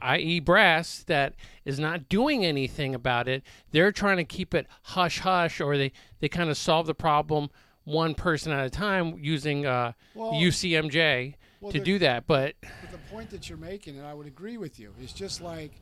i.e., 0.00 0.40
brass, 0.40 1.04
that 1.06 1.34
is 1.64 1.78
not 1.78 2.08
doing 2.08 2.44
anything 2.44 2.94
about 2.94 3.28
it. 3.28 3.42
They're 3.70 3.92
trying 3.92 4.18
to 4.18 4.24
keep 4.24 4.54
it 4.54 4.66
hush 4.82 5.20
hush, 5.20 5.60
or 5.60 5.76
they, 5.76 5.92
they 6.20 6.28
kind 6.28 6.50
of 6.50 6.56
solve 6.56 6.86
the 6.86 6.94
problem 6.94 7.50
one 7.84 8.14
person 8.14 8.52
at 8.52 8.66
a 8.66 8.70
time 8.70 9.18
using 9.20 9.64
uh, 9.66 9.92
Well- 10.14 10.32
UCMJ. 10.32 11.34
Well, 11.60 11.72
to 11.72 11.80
do 11.80 11.98
that. 11.98 12.28
But 12.28 12.54
But 12.60 12.92
the 12.92 12.98
point 13.10 13.30
that 13.30 13.48
you're 13.48 13.58
making, 13.58 13.98
and 13.98 14.06
I 14.06 14.14
would 14.14 14.28
agree 14.28 14.58
with 14.58 14.78
you, 14.78 14.94
is 15.02 15.12
just 15.12 15.40
like 15.40 15.72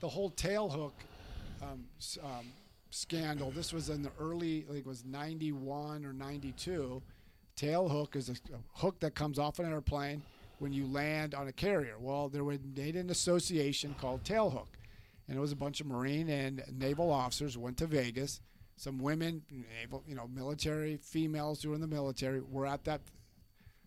the 0.00 0.08
whole 0.08 0.32
tailhook 0.32 0.90
um, 1.62 1.84
um, 2.20 2.46
scandal. 2.94 3.50
This 3.50 3.72
was 3.72 3.90
in 3.90 4.02
the 4.02 4.10
early, 4.20 4.64
like 4.68 4.86
was 4.86 5.04
91 5.04 6.04
or 6.04 6.12
92. 6.12 7.02
Tailhook 7.56 8.16
is 8.16 8.28
a, 8.28 8.34
hook 8.72 9.00
that 9.00 9.14
comes 9.14 9.38
off 9.38 9.58
an 9.58 9.70
airplane 9.70 10.22
when 10.58 10.72
you 10.72 10.86
land 10.86 11.34
on 11.34 11.48
a 11.48 11.52
carrier. 11.52 11.96
Well, 11.98 12.28
there 12.28 12.44
was 12.44 12.58
made 12.76 12.96
an 12.96 13.10
association 13.10 13.94
called 14.00 14.24
Tailhook, 14.24 14.68
and 15.28 15.36
it 15.36 15.40
was 15.40 15.52
a 15.52 15.56
bunch 15.56 15.80
of 15.80 15.86
Marine 15.86 16.28
and 16.28 16.62
naval 16.72 17.10
officers 17.10 17.58
went 17.58 17.76
to 17.78 17.86
Vegas. 17.86 18.40
Some 18.76 18.98
women, 18.98 19.42
naval, 19.80 20.02
you 20.06 20.14
know, 20.14 20.28
military 20.32 20.96
females 20.96 21.62
who 21.62 21.70
were 21.70 21.74
in 21.76 21.80
the 21.80 21.86
military 21.86 22.40
were 22.40 22.66
at 22.66 22.84
that 22.84 23.00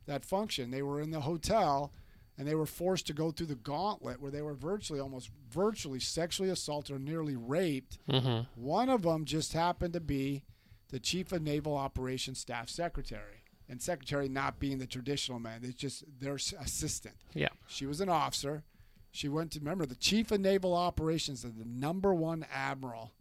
that 0.06 0.24
function. 0.24 0.72
They 0.72 0.82
were 0.82 1.02
in 1.02 1.12
the 1.12 1.20
hotel 1.20 1.92
and 2.38 2.48
they 2.48 2.56
were 2.56 2.66
forced 2.66 3.08
to 3.08 3.14
go 3.14 3.32
through 3.32 3.48
the 3.48 3.56
gauntlet 3.56 4.22
where 4.22 4.32
they 4.32 4.42
were 4.42 4.54
virtually 4.54 5.00
almost 5.00 5.30
virtually 5.50 6.00
sexually 6.00 6.50
assaulted 6.50 6.96
or 6.96 7.00
nearly 7.00 7.36
raped. 7.36 7.98
Mhm. 8.08 8.48
One 8.56 8.90
of 8.90 9.02
them 9.02 9.26
just 9.26 9.54
happened 9.54 9.94
to 9.94 10.00
be 10.00 10.44
the 10.90 11.00
chief 11.00 11.32
of 11.32 11.42
naval 11.42 11.76
operations 11.76 12.40
staff 12.40 12.70
secretary. 12.70 13.44
And 13.70 13.82
secretary 13.82 14.30
not 14.30 14.60
being 14.60 14.78
the 14.78 14.88
traditional 14.88 15.40
man, 15.40 15.62
it's 15.66 15.76
just 15.76 16.04
their 16.20 16.36
assistant. 16.36 17.16
yeah, 17.34 17.50
She 17.68 17.86
was 17.86 18.00
an 18.00 18.08
officer. 18.08 18.64
She 19.12 19.28
went 19.28 19.52
to 19.54 19.60
remember 19.60 19.86
the 19.86 19.96
chief 19.96 20.32
of 20.32 20.40
naval 20.40 20.74
operations 20.74 21.44
is 21.44 21.54
the 21.56 21.66
number 21.66 22.14
one 22.14 22.46
admiral 22.52 23.12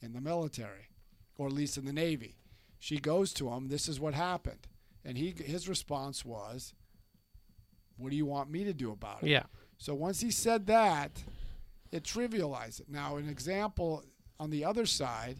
in 0.00 0.12
the 0.12 0.20
military, 0.20 0.90
or 1.36 1.48
at 1.48 1.52
least 1.54 1.76
in 1.78 1.86
the 1.86 1.92
navy. 1.92 2.36
She 2.78 2.98
goes 2.98 3.32
to 3.34 3.48
him. 3.50 3.66
This 3.68 3.88
is 3.88 3.98
what 3.98 4.14
happened, 4.14 4.68
and 5.04 5.16
he 5.18 5.30
his 5.32 5.68
response 5.68 6.24
was, 6.24 6.72
"What 7.96 8.10
do 8.10 8.16
you 8.16 8.26
want 8.26 8.50
me 8.50 8.64
to 8.64 8.72
do 8.72 8.92
about 8.92 9.22
it?" 9.22 9.28
yeah, 9.28 9.44
So 9.78 9.94
once 9.94 10.20
he 10.20 10.30
said 10.30 10.66
that, 10.66 11.22
it 11.92 12.02
trivialized 12.02 12.80
it. 12.80 12.88
Now, 12.88 13.16
an 13.16 13.28
example 13.28 14.04
on 14.38 14.50
the 14.50 14.64
other 14.64 14.86
side, 14.86 15.38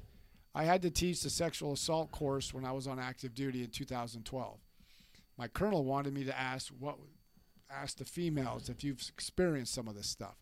I 0.54 0.64
had 0.64 0.82
to 0.82 0.90
teach 0.90 1.22
the 1.22 1.30
sexual 1.30 1.72
assault 1.72 2.10
course 2.12 2.54
when 2.54 2.64
I 2.64 2.72
was 2.72 2.86
on 2.86 2.98
active 2.98 3.34
duty 3.34 3.62
in 3.62 3.70
2012. 3.70 4.58
My 5.36 5.48
colonel 5.48 5.84
wanted 5.84 6.14
me 6.14 6.24
to 6.24 6.38
ask 6.38 6.72
what 6.78 6.96
ask 7.70 7.98
the 7.98 8.04
females 8.04 8.68
if 8.68 8.84
you've 8.84 9.02
experienced 9.12 9.74
some 9.74 9.88
of 9.88 9.94
this 9.94 10.06
stuff. 10.08 10.36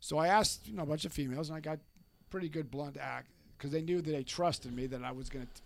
So 0.00 0.18
I 0.18 0.28
asked 0.28 0.66
you 0.66 0.76
know 0.76 0.82
a 0.82 0.86
bunch 0.86 1.04
of 1.04 1.12
females, 1.12 1.48
and 1.48 1.56
I 1.56 1.60
got 1.60 1.78
pretty 2.28 2.48
good 2.48 2.70
blunt 2.70 2.96
act 2.96 3.28
because 3.56 3.70
they 3.70 3.82
knew 3.82 4.00
that 4.00 4.10
they 4.10 4.22
trusted 4.22 4.74
me 4.74 4.86
that 4.88 5.02
I 5.02 5.12
was 5.12 5.28
going 5.28 5.46
to 5.46 5.62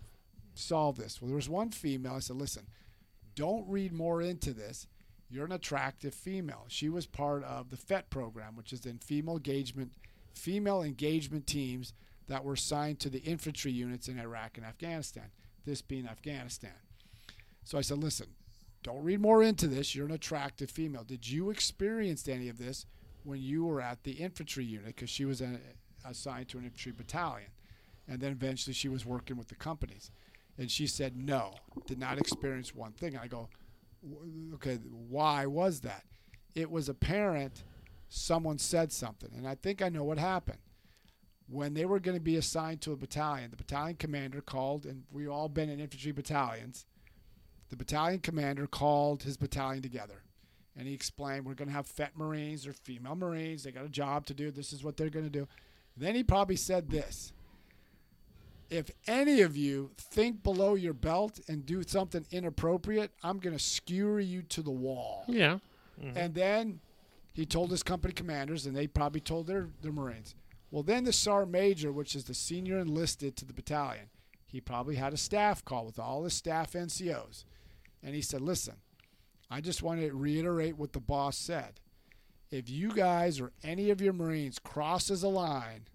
solve 0.53 0.97
this. 0.97 1.21
Well, 1.21 1.27
there 1.27 1.35
was 1.35 1.49
one 1.49 1.71
female. 1.71 2.13
I 2.13 2.19
said, 2.19 2.37
"Listen, 2.37 2.65
don't 3.35 3.67
read 3.67 3.91
more 3.91 4.21
into 4.21 4.53
this. 4.53 4.87
You're 5.29 5.45
an 5.45 5.51
attractive 5.51 6.13
female." 6.13 6.65
She 6.67 6.89
was 6.89 7.05
part 7.05 7.43
of 7.43 7.69
the 7.69 7.77
FET 7.77 8.09
program, 8.09 8.55
which 8.55 8.71
is 8.71 8.85
in 8.85 8.99
female 8.99 9.37
engagement, 9.37 9.93
female 10.33 10.81
engagement 10.81 11.47
teams 11.47 11.93
that 12.27 12.43
were 12.43 12.53
assigned 12.53 12.99
to 12.99 13.09
the 13.09 13.19
infantry 13.19 13.71
units 13.71 14.07
in 14.07 14.19
Iraq 14.19 14.57
and 14.57 14.65
Afghanistan. 14.65 15.31
This 15.63 15.81
being 15.81 16.07
Afghanistan. 16.07 16.75
So 17.63 17.77
I 17.77 17.81
said, 17.81 17.97
"Listen, 17.97 18.27
don't 18.83 19.03
read 19.03 19.19
more 19.19 19.41
into 19.41 19.67
this. 19.67 19.95
You're 19.95 20.05
an 20.05 20.11
attractive 20.11 20.69
female. 20.69 21.03
Did 21.03 21.27
you 21.27 21.49
experience 21.49 22.27
any 22.27 22.49
of 22.49 22.59
this 22.59 22.85
when 23.23 23.41
you 23.41 23.65
were 23.65 23.81
at 23.81 24.03
the 24.03 24.11
infantry 24.11 24.63
unit? 24.63 24.95
Because 24.95 25.09
she 25.09 25.25
was 25.25 25.41
a, 25.41 25.59
assigned 26.03 26.49
to 26.49 26.59
an 26.59 26.65
infantry 26.65 26.91
battalion, 26.91 27.49
and 28.07 28.19
then 28.19 28.31
eventually 28.31 28.73
she 28.73 28.89
was 28.89 29.05
working 29.05 29.37
with 29.37 29.47
the 29.47 29.55
companies." 29.55 30.11
And 30.57 30.69
she 30.69 30.87
said, 30.87 31.17
"No, 31.17 31.55
did 31.87 31.97
not 31.99 32.19
experience 32.19 32.75
one 32.75 32.93
thing." 32.93 33.17
I 33.17 33.27
go, 33.27 33.49
"W- 33.49 33.49
"Okay, 34.55 34.75
why 34.75 35.45
was 35.45 35.81
that?" 35.81 36.03
It 36.53 36.71
was 36.71 36.89
apparent 36.89 37.63
someone 38.07 38.57
said 38.57 38.91
something, 38.91 39.31
and 39.35 39.47
I 39.47 39.55
think 39.55 39.81
I 39.81 39.89
know 39.89 40.03
what 40.03 40.17
happened. 40.17 40.59
When 41.47 41.73
they 41.73 41.85
were 41.85 41.99
going 41.99 42.17
to 42.17 42.23
be 42.23 42.37
assigned 42.37 42.81
to 42.81 42.91
a 42.91 42.95
battalion, 42.95 43.51
the 43.51 43.57
battalion 43.57 43.97
commander 43.97 44.41
called, 44.41 44.85
and 44.85 45.03
we've 45.11 45.29
all 45.29 45.49
been 45.49 45.69
in 45.69 45.79
infantry 45.79 46.11
battalions 46.11 46.85
the 47.69 47.75
battalion 47.75 48.19
commander 48.19 48.67
called 48.67 49.23
his 49.23 49.37
battalion 49.37 49.81
together 49.81 50.23
and 50.77 50.87
he 50.87 50.93
explained 50.93 51.45
we're 51.45 51.53
going 51.53 51.67
to 51.67 51.73
have 51.73 51.87
fet 51.87 52.17
marines 52.17 52.63
they're 52.63 52.73
female 52.73 53.15
marines 53.15 53.63
they 53.63 53.71
got 53.71 53.85
a 53.85 53.89
job 53.89 54.25
to 54.25 54.33
do 54.33 54.51
this 54.51 54.73
is 54.73 54.83
what 54.83 54.97
they're 54.97 55.09
going 55.09 55.25
to 55.25 55.31
do 55.31 55.47
then 55.97 56.15
he 56.15 56.23
probably 56.23 56.55
said 56.55 56.89
this 56.89 57.33
if 58.69 58.89
any 59.07 59.41
of 59.41 59.55
you 59.55 59.91
think 59.97 60.41
below 60.43 60.75
your 60.75 60.93
belt 60.93 61.39
and 61.47 61.65
do 61.65 61.83
something 61.83 62.25
inappropriate 62.31 63.11
i'm 63.23 63.39
going 63.39 63.55
to 63.55 63.63
skewer 63.63 64.19
you 64.19 64.41
to 64.41 64.61
the 64.61 64.71
wall 64.71 65.23
yeah, 65.27 65.59
mm-hmm. 65.99 66.17
and 66.17 66.33
then 66.33 66.79
he 67.35 67.45
told 67.45 67.69
his 67.69 67.83
company 67.83 68.13
commanders, 68.13 68.65
and 68.65 68.73
they 68.73 68.87
probably 68.87 69.19
told 69.19 69.45
their, 69.45 69.67
their 69.81 69.91
Marines. 69.91 70.35
Well, 70.71 70.83
then 70.83 71.03
the 71.03 71.11
Sergeant 71.11 71.51
Major, 71.51 71.91
which 71.91 72.15
is 72.15 72.23
the 72.23 72.33
senior 72.33 72.79
enlisted 72.79 73.35
to 73.35 73.45
the 73.45 73.53
battalion, 73.53 74.05
he 74.47 74.61
probably 74.61 74.95
had 74.95 75.13
a 75.13 75.17
staff 75.17 75.63
call 75.65 75.85
with 75.85 75.99
all 75.99 76.23
his 76.23 76.33
staff 76.33 76.71
NCOs. 76.71 77.43
And 78.01 78.15
he 78.15 78.21
said, 78.21 78.39
Listen, 78.39 78.75
I 79.51 79.59
just 79.59 79.83
want 79.83 79.99
to 79.99 80.13
reiterate 80.13 80.77
what 80.77 80.93
the 80.93 81.01
boss 81.01 81.37
said. 81.37 81.81
If 82.51 82.69
you 82.69 82.93
guys 82.93 83.41
or 83.41 83.51
any 83.65 83.89
of 83.89 83.99
your 83.99 84.13
Marines 84.13 84.57
crosses 84.57 85.21
a 85.21 85.27
line, 85.27 85.87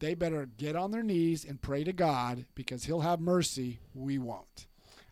they 0.00 0.14
better 0.14 0.48
get 0.56 0.76
on 0.76 0.90
their 0.90 1.02
knees 1.02 1.44
and 1.44 1.60
pray 1.60 1.84
to 1.84 1.92
God 1.92 2.44
because 2.54 2.84
he'll 2.84 3.00
have 3.00 3.20
mercy. 3.20 3.80
We 3.94 4.18
won't. 4.18 4.66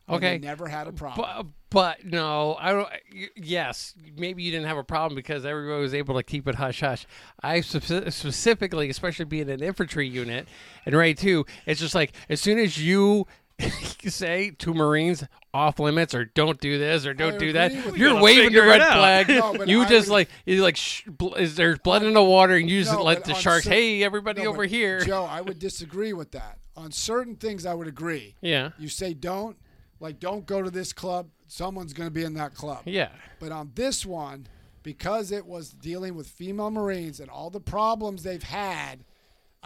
Okay. 0.09 0.39
never 0.39 0.69
had 0.69 0.87
a 0.87 0.93
problem. 0.93 1.27
but 1.27 1.47
but 1.69 2.05
no, 2.05 2.57
I 2.61 2.73
don't. 2.73 2.89
Yes, 3.35 3.95
maybe 4.17 4.45
you 4.45 4.53
didn't 4.53 4.69
have 4.69 4.77
a 4.77 4.85
problem 4.85 5.17
because 5.17 5.45
everybody 5.45 5.83
was 5.83 5.95
able 5.95 6.15
to 6.15 6.23
keep 6.23 6.47
it 6.47 6.55
hush 6.55 6.81
hush. 6.81 7.07
I 7.43 7.61
specifically, 7.61 8.89
especially 8.89 9.25
being 9.25 9.51
an 9.51 9.63
infantry 9.63 10.07
unit 10.09 10.47
and 10.85 10.95
Ray 10.95 11.15
too, 11.15 11.45
it's 11.67 11.81
just 11.81 11.95
like 11.95 12.13
as 12.29 12.41
soon 12.41 12.59
as 12.59 12.79
you. 12.79 13.27
say 14.07 14.51
to 14.59 14.75
Marines 14.75 15.25
off 15.55 15.79
limits 15.79 16.15
or 16.15 16.25
don't 16.27 16.61
do 16.61 16.79
this 16.79 17.07
or 17.07 17.15
don't 17.15 17.39
do 17.39 17.53
that. 17.55 17.73
You're 17.97 18.15
you. 18.17 18.23
waving 18.23 18.53
the 18.53 18.61
red 18.63 18.83
flag. 18.83 19.29
No, 19.29 19.65
you 19.65 19.83
I 19.83 19.89
just 19.89 20.09
would- 20.09 20.15
like 20.15 20.29
you 20.45 20.63
like 20.63 20.77
sh- 20.77 21.05
bl- 21.09 21.35
is 21.35 21.57
there's 21.57 21.79
blood 21.79 22.03
in 22.03 22.13
the 22.15 22.23
water 22.23 22.55
and 22.55 22.69
you 22.69 22.81
just 22.83 22.93
No, 22.93 23.03
let 23.03 23.25
the 23.25 23.35
sharks. 23.35 23.65
cer- 23.65 23.71
hey, 23.71 24.03
everybody 24.03 24.43
No, 24.43 24.51
over 24.51 24.65
here. 24.65 25.01
Joe, 25.01 25.25
I 25.25 25.41
would 25.41 25.59
disagree 25.59 26.13
with 26.13 26.33
that. 26.33 26.59
On 26.77 26.93
certain 26.93 27.37
things, 27.37 27.65
I 27.65 27.73
would 27.75 27.87
agree. 27.89 28.35
yeah, 28.43 28.71
You 28.79 28.89
say 28.89 29.15
don't, 29.15 29.57
like 30.01 30.21
don't 30.21 30.45
go 30.45 30.63
to 30.63 30.71
this 30.71 30.93
club. 30.93 31.29
Someone's 31.49 31.93
going 31.95 32.09
to 32.09 32.13
be 32.15 32.25
in 32.25 32.35
that 32.35 32.55
club. 32.55 32.83
yeah, 32.85 33.09
But 33.41 33.53
on 33.53 33.71
this 33.77 34.05
one, 34.05 34.47
because 34.83 35.31
it 35.33 35.47
was 35.47 35.71
dealing 35.71 36.15
with 36.15 36.27
female 36.27 36.71
Marines 36.71 37.19
and 37.21 37.31
all 37.31 37.51
the 37.51 37.61
problems 37.61 38.23
they've 38.25 38.43
had, 38.43 39.05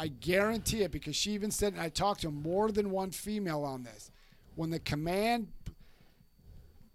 I 0.02 0.08
guarantee 0.08 0.82
it 0.82 0.90
because 0.92 1.14
she 1.14 1.32
even 1.32 1.50
said, 1.50 1.74
and 1.74 1.82
I 1.82 1.90
talked 1.90 2.22
to 2.22 2.30
more 2.30 2.72
than 2.72 2.90
one 2.90 3.10
female 3.10 3.64
on 3.64 3.82
this. 3.82 4.10
When 4.54 4.70
the 4.70 4.78
command 4.78 5.48
p- 5.66 5.72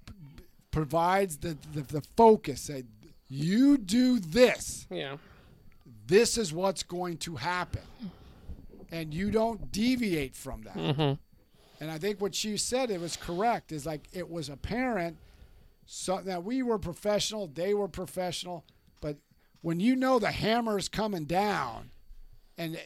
p- 0.08 0.44
provides 0.72 1.38
the, 1.38 1.56
the, 1.74 1.82
the 1.82 2.02
focus, 2.18 2.62
say, 2.62 2.84
you 3.28 3.78
do 3.78 4.20
this 4.20 4.86
yeah. 4.91 5.18
this 6.08 6.38
is 6.38 6.54
what's 6.54 6.84
going 6.84 7.18
to 7.18 7.36
happen 7.36 7.82
and 8.91 9.12
you 9.13 9.32
don't 9.32 9.72
deviate 9.72 10.36
from 10.36 10.62
that 10.62 10.76
Mhm. 10.76 11.18
and 11.82 11.89
i 11.91 11.98
think 11.98 12.22
what 12.22 12.36
she 12.36 12.56
said 12.56 12.91
it 12.91 13.02
was 13.02 13.18
correct 13.18 13.72
is 13.72 13.84
like 13.84 14.08
it 14.13 14.30
was 14.30 14.48
apparent 14.48 15.18
so 15.88 16.22
that 16.22 16.44
we 16.44 16.62
were 16.62 16.78
professional 16.78 17.48
they 17.48 17.74
were 17.74 17.88
professional 17.88 18.63
but 19.02 19.18
when 19.62 19.80
you 19.80 19.96
know 19.96 20.20
the 20.20 20.32
hammer 20.32 20.78
is 20.78 20.88
coming 20.88 21.26
down 21.26 21.89
and 22.58 22.80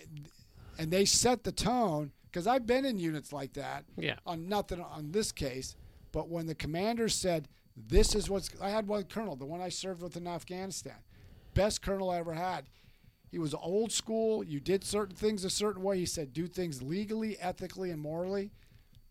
and 0.77 0.91
they 0.91 1.05
set 1.05 1.43
the 1.43 1.51
tone 1.51 2.11
because 2.25 2.47
i've 2.47 2.65
been 2.65 2.85
in 2.85 2.97
units 2.97 3.31
like 3.33 3.53
that 3.53 3.85
Yeah. 3.97 4.15
on 4.25 4.47
nothing 4.47 4.81
on 4.81 5.11
this 5.11 5.31
case 5.31 5.75
but 6.11 6.29
when 6.29 6.45
the 6.47 6.55
commander 6.55 7.09
said 7.09 7.47
this 7.75 8.15
is 8.15 8.29
what's 8.29 8.49
i 8.61 8.69
had 8.69 8.87
one 8.87 9.03
colonel 9.03 9.35
the 9.35 9.45
one 9.45 9.61
i 9.61 9.69
served 9.69 10.01
with 10.01 10.15
in 10.17 10.27
afghanistan 10.27 10.95
best 11.53 11.81
colonel 11.81 12.09
i 12.09 12.17
ever 12.19 12.33
had 12.33 12.65
he 13.31 13.37
was 13.39 13.53
old 13.53 13.91
school 13.91 14.43
you 14.43 14.59
did 14.59 14.83
certain 14.83 15.15
things 15.15 15.43
a 15.43 15.49
certain 15.49 15.83
way 15.83 15.97
he 15.99 16.05
said 16.05 16.33
do 16.33 16.47
things 16.47 16.81
legally 16.81 17.37
ethically 17.39 17.91
and 17.91 18.01
morally 18.01 18.51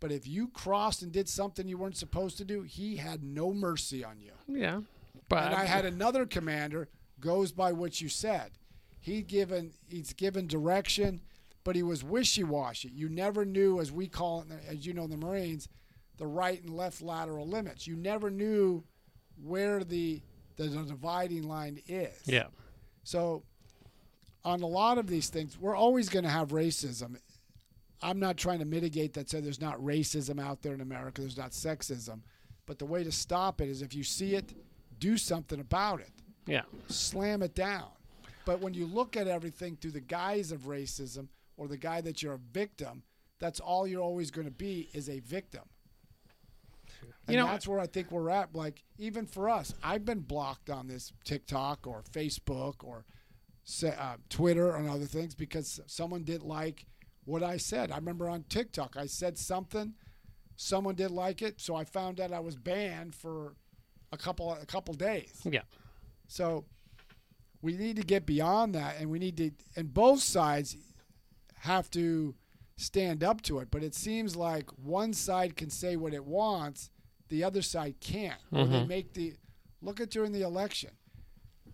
but 0.01 0.12
if 0.12 0.27
you 0.29 0.49
crossed 0.49 1.03
and 1.03 1.11
did 1.12 1.29
something 1.29 1.66
you 1.68 1.77
weren't 1.79 1.97
supposed 1.97 2.37
to 2.38 2.44
do 2.44 2.62
he 2.62 2.97
had 2.97 3.23
no 3.23 3.53
mercy 3.53 4.05
on 4.05 4.21
you 4.21 4.33
Yeah. 4.49 4.81
But 5.29 5.44
and 5.44 5.55
I 5.55 5.66
had 5.66 5.85
another 5.85 6.25
commander 6.25 6.88
goes 7.21 7.53
by 7.53 7.73
what 7.73 8.01
you 8.01 8.09
said. 8.09 8.53
He 9.00 9.22
given 9.22 9.72
he's 9.88 10.12
given 10.12 10.46
direction, 10.46 11.20
but 11.64 11.76
he 11.76 11.82
was 11.82 12.02
wishy-washy. 12.02 12.88
You 12.88 13.08
never 13.08 13.44
knew, 13.44 13.80
as 13.80 13.92
we 13.92 14.08
call 14.08 14.42
it, 14.42 14.46
as 14.68 14.87
you 14.87 14.92
know, 14.92 15.06
the 15.06 15.16
Marines, 15.16 15.68
the 16.16 16.26
right 16.26 16.61
and 16.62 16.76
left 16.76 17.00
lateral 17.00 17.46
limits. 17.46 17.87
You 17.87 17.96
never 17.96 18.30
knew 18.30 18.84
where 19.42 19.84
the 19.84 20.20
the, 20.56 20.64
the 20.64 20.82
dividing 20.82 21.44
line 21.44 21.80
is. 21.87 22.20
yeah. 22.26 22.46
So, 23.04 23.44
on 24.44 24.61
a 24.62 24.66
lot 24.66 24.98
of 24.98 25.06
these 25.06 25.30
things, 25.30 25.58
we're 25.58 25.76
always 25.76 26.08
going 26.08 26.24
to 26.24 26.30
have 26.30 26.48
racism. 26.48 27.16
I'm 28.02 28.20
not 28.20 28.37
trying 28.37 28.58
to 28.58 28.64
mitigate 28.64 29.14
that, 29.14 29.30
so 29.30 29.40
there's 29.40 29.61
not 29.61 29.78
racism 29.78 30.40
out 30.40 30.62
there 30.62 30.74
in 30.74 30.80
America, 30.80 31.20
there's 31.20 31.38
not 31.38 31.52
sexism. 31.52 32.20
But 32.66 32.78
the 32.78 32.84
way 32.84 33.02
to 33.02 33.12
stop 33.12 33.61
it 33.61 33.68
is 33.68 33.80
if 33.82 33.94
you 33.94 34.04
see 34.04 34.34
it, 34.34 34.52
do 34.98 35.16
something 35.16 35.61
about 35.61 36.00
it. 36.00 36.11
Yeah. 36.46 36.62
Slam 36.88 37.42
it 37.42 37.54
down. 37.54 37.88
But 38.48 38.62
when 38.62 38.72
you 38.72 38.87
look 38.87 39.14
at 39.14 39.28
everything 39.28 39.76
through 39.76 39.90
the 39.90 40.00
guise 40.00 40.52
of 40.52 40.62
racism 40.62 41.28
or 41.58 41.68
the 41.68 41.76
guy 41.76 42.00
that 42.00 42.22
you're 42.22 42.32
a 42.32 42.38
victim, 42.38 43.02
that's 43.38 43.61
all 43.61 43.87
you're 43.87 44.00
always 44.00 44.30
going 44.30 44.46
to 44.46 44.50
be 44.50 44.88
is 44.94 45.11
a 45.11 45.20
victim. 45.20 45.64
And 47.26 47.34
You 47.34 47.37
know- 47.37 47.46
that's 47.48 47.68
where 47.68 47.78
I 47.78 47.87
think 47.87 48.11
we're 48.11 48.30
at. 48.30 48.54
Like 48.54 48.84
even 48.96 49.26
for 49.26 49.50
us, 49.50 49.74
I've 49.84 50.06
been 50.06 50.20
blocked 50.20 50.70
on 50.70 50.88
this 50.88 51.12
TikTok 51.24 51.87
or 51.87 52.02
Facebook 52.11 52.82
or 52.82 53.04
uh, 53.84 54.16
Twitter 54.30 54.74
and 54.76 54.88
other 54.88 55.04
things 55.04 55.34
because 55.34 55.78
someone 55.87 56.22
didn't 56.24 56.48
like 56.48 56.87
what 57.26 57.42
I 57.42 57.58
said. 57.58 57.92
I 57.92 57.96
remember 57.96 58.30
on 58.30 58.44
TikTok 58.44 58.96
I 58.96 59.04
said 59.04 59.37
something, 59.37 59.92
someone 60.56 60.94
didn't 60.94 61.16
like 61.16 61.42
it, 61.42 61.61
so 61.61 61.74
I 61.76 61.84
found 61.84 62.18
out 62.18 62.32
I 62.32 62.40
was 62.40 62.56
banned 62.56 63.14
for 63.14 63.56
a 64.11 64.16
couple 64.16 64.50
a 64.54 64.64
couple 64.64 64.94
days. 64.94 65.42
Yeah. 65.44 65.64
So 66.28 66.64
we 67.62 67.77
need 67.77 67.97
to 67.97 68.03
get 68.03 68.27
beyond 68.27 68.75
that, 68.75 68.97
and 69.01 69.11
we 69.11 69.18
need 69.18 69.37
to, 69.38 69.51
and 69.77 69.92
both 69.92 70.21
sides 70.21 70.77
have 71.61 71.90
to 71.90 72.35
stand 72.77 73.25
up 73.25 73.42
to 73.42 73.59
it. 73.59 73.68
But 73.71 73.83
it 73.83 73.94
seems 73.94 74.37
like 74.37 74.71
one 74.83 75.12
side 75.12 75.57
can 75.57 75.71
say 75.71 75.97
what 75.97 76.14
it 76.14 76.25
wants, 76.25 76.90
the 77.29 77.44
other 77.44 77.62
side 77.62 77.97
can't. 78.01 78.40
Or 78.53 78.64
they 78.64 78.77
mm-hmm. 78.77 78.88
make 78.88 79.12
the 79.12 79.35
look 79.83 80.01
at 80.01 80.11
during 80.11 80.33
the 80.33 80.42
election. 80.42 80.90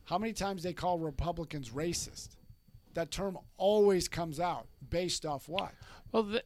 How 0.05 0.19
many 0.19 0.33
times 0.33 0.63
they 0.63 0.73
call 0.73 0.99
Republicans 0.99 1.71
racist? 1.71 2.37
That 2.95 3.11
term 3.11 3.39
always 3.57 4.09
comes 4.09 4.39
out 4.39 4.67
based 4.89 5.27
off 5.27 5.49
what? 5.49 5.73
Well, 6.13 6.23
the, 6.23 6.45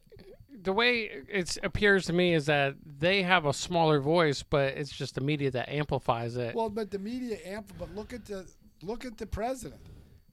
the 0.63 0.73
way 0.73 1.11
it 1.29 1.57
appears 1.63 2.05
to 2.07 2.13
me 2.13 2.33
is 2.33 2.47
that 2.47 2.75
they 2.85 3.21
have 3.23 3.45
a 3.45 3.53
smaller 3.53 3.99
voice, 3.99 4.43
but 4.43 4.73
it's 4.77 4.91
just 4.91 5.15
the 5.15 5.21
media 5.21 5.51
that 5.51 5.69
amplifies 5.69 6.37
it. 6.37 6.55
Well, 6.55 6.69
but 6.69 6.91
the 6.91 6.99
media 6.99 7.37
amp. 7.45 7.71
But 7.77 7.93
look 7.95 8.13
at 8.13 8.25
the 8.25 8.47
look 8.81 9.05
at 9.05 9.17
the 9.17 9.25
president. 9.27 9.81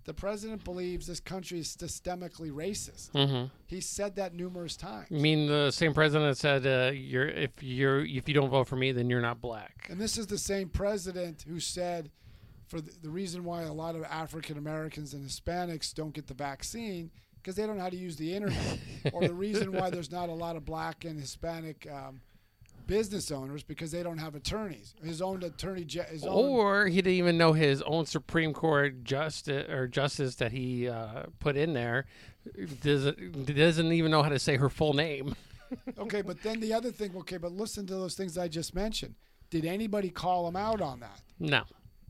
The 0.04 0.14
president 0.14 0.62
believes 0.62 1.08
this 1.08 1.18
country 1.18 1.58
is 1.58 1.76
systemically 1.76 2.52
racist. 2.52 3.10
Mhm. 3.10 3.50
He 3.66 3.80
said 3.80 4.14
that 4.16 4.34
numerous 4.34 4.76
times. 4.76 5.08
I 5.10 5.14
mean, 5.14 5.48
the 5.48 5.72
same 5.72 5.92
president 5.94 6.30
that 6.30 6.38
said, 6.38 6.64
uh, 6.64 6.92
"You're 6.92 7.26
if 7.28 7.60
you're 7.60 8.04
if 8.06 8.28
you 8.28 8.34
don't 8.34 8.50
vote 8.50 8.68
for 8.68 8.76
me, 8.76 8.92
then 8.92 9.10
you're 9.10 9.20
not 9.20 9.40
black." 9.40 9.86
And 9.90 10.00
this 10.00 10.16
is 10.16 10.28
the 10.28 10.38
same 10.38 10.68
president 10.68 11.42
who 11.48 11.58
said, 11.58 12.12
for 12.68 12.80
the, 12.80 12.92
the 13.02 13.10
reason 13.10 13.42
why 13.44 13.62
a 13.62 13.72
lot 13.72 13.96
of 13.96 14.04
African 14.04 14.56
Americans 14.58 15.12
and 15.12 15.24
Hispanics 15.28 15.92
don't 15.92 16.14
get 16.14 16.28
the 16.28 16.34
vaccine 16.34 17.10
because 17.36 17.56
they 17.56 17.66
don't 17.66 17.76
know 17.76 17.82
how 17.82 17.90
to 17.90 17.96
use 17.96 18.16
the 18.16 18.32
internet, 18.34 18.78
or 19.12 19.26
the 19.26 19.34
reason 19.34 19.72
why 19.72 19.90
there's 19.90 20.10
not 20.12 20.28
a 20.28 20.32
lot 20.34 20.54
of 20.56 20.64
black 20.64 21.04
and 21.04 21.18
Hispanic 21.20 21.86
um, 21.90 22.20
business 22.86 23.30
owners 23.30 23.62
because 23.62 23.90
they 23.90 24.02
don't 24.02 24.18
have 24.18 24.34
attorneys. 24.34 24.94
His 25.02 25.20
own 25.20 25.42
attorney, 25.42 25.86
his 25.88 26.24
own. 26.24 26.32
Or 26.32 26.86
he 26.86 26.96
didn't 26.96 27.14
even 27.14 27.38
know 27.38 27.52
his 27.52 27.82
own 27.82 28.06
Supreme 28.06 28.52
Court 28.52 29.04
justice 29.04 29.68
or 29.68 29.86
justice 29.86 30.36
that 30.36 30.52
he 30.52 30.88
uh, 30.88 31.24
put 31.40 31.56
in 31.56 31.72
there 31.72 32.06
doesn't 32.82 33.54
doesn't 33.54 33.92
even 33.92 34.10
know 34.10 34.22
how 34.22 34.28
to 34.28 34.38
say 34.38 34.56
her 34.56 34.68
full 34.68 34.94
name. 34.94 35.34
Okay, 35.98 36.22
but 36.22 36.40
then 36.44 36.60
the 36.60 36.72
other 36.72 36.92
thing. 36.92 37.10
Okay, 37.16 37.38
but 37.38 37.50
listen 37.50 37.88
to 37.88 37.94
those 37.94 38.14
things 38.14 38.38
I 38.38 38.46
just 38.46 38.72
mentioned. 38.72 39.16
Did 39.50 39.64
anybody 39.64 40.10
call 40.10 40.46
him 40.46 40.54
out 40.54 40.80
on 40.80 41.00
that? 41.00 41.20
No. 41.40 41.64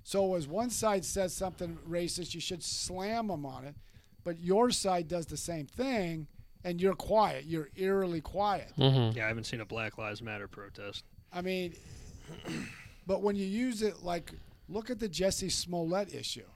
So 0.04 0.34
as 0.34 0.46
one 0.46 0.68
side 0.68 1.06
says 1.06 1.34
something 1.34 1.78
racist, 1.88 2.34
you 2.34 2.40
should 2.42 2.62
slam 2.62 3.28
them 3.28 3.46
on 3.46 3.64
it. 3.64 3.74
But 4.24 4.40
your 4.40 4.70
side 4.70 5.08
does 5.08 5.24
the 5.24 5.38
same 5.38 5.64
thing, 5.64 6.26
and 6.64 6.80
you're 6.80 6.94
quiet. 6.94 7.44
You're 7.46 7.68
eerily 7.76 8.20
quiet. 8.20 8.72
Mm-hmm. 8.78 9.16
Yeah, 9.16 9.24
I 9.24 9.28
haven't 9.28 9.44
seen 9.44 9.60
a 9.60 9.66
Black 9.66 9.98
Lives 9.98 10.22
Matter 10.22 10.48
protest. 10.48 11.04
I 11.32 11.42
mean, 11.42 11.74
but 13.06 13.22
when 13.22 13.36
you 13.36 13.46
use 13.46 13.82
it 13.82 14.02
like, 14.02 14.32
look 14.68 14.90
at 14.90 14.98
the 14.98 15.08
Jesse 15.08 15.48
Smollett 15.48 16.14
issue. 16.14 16.46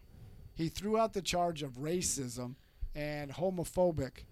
He 0.54 0.68
threw 0.68 0.98
out 0.98 1.14
the 1.14 1.22
charge 1.22 1.62
of 1.62 1.78
racism 1.78 2.56
and 2.94 3.32
homophobic 3.32 4.24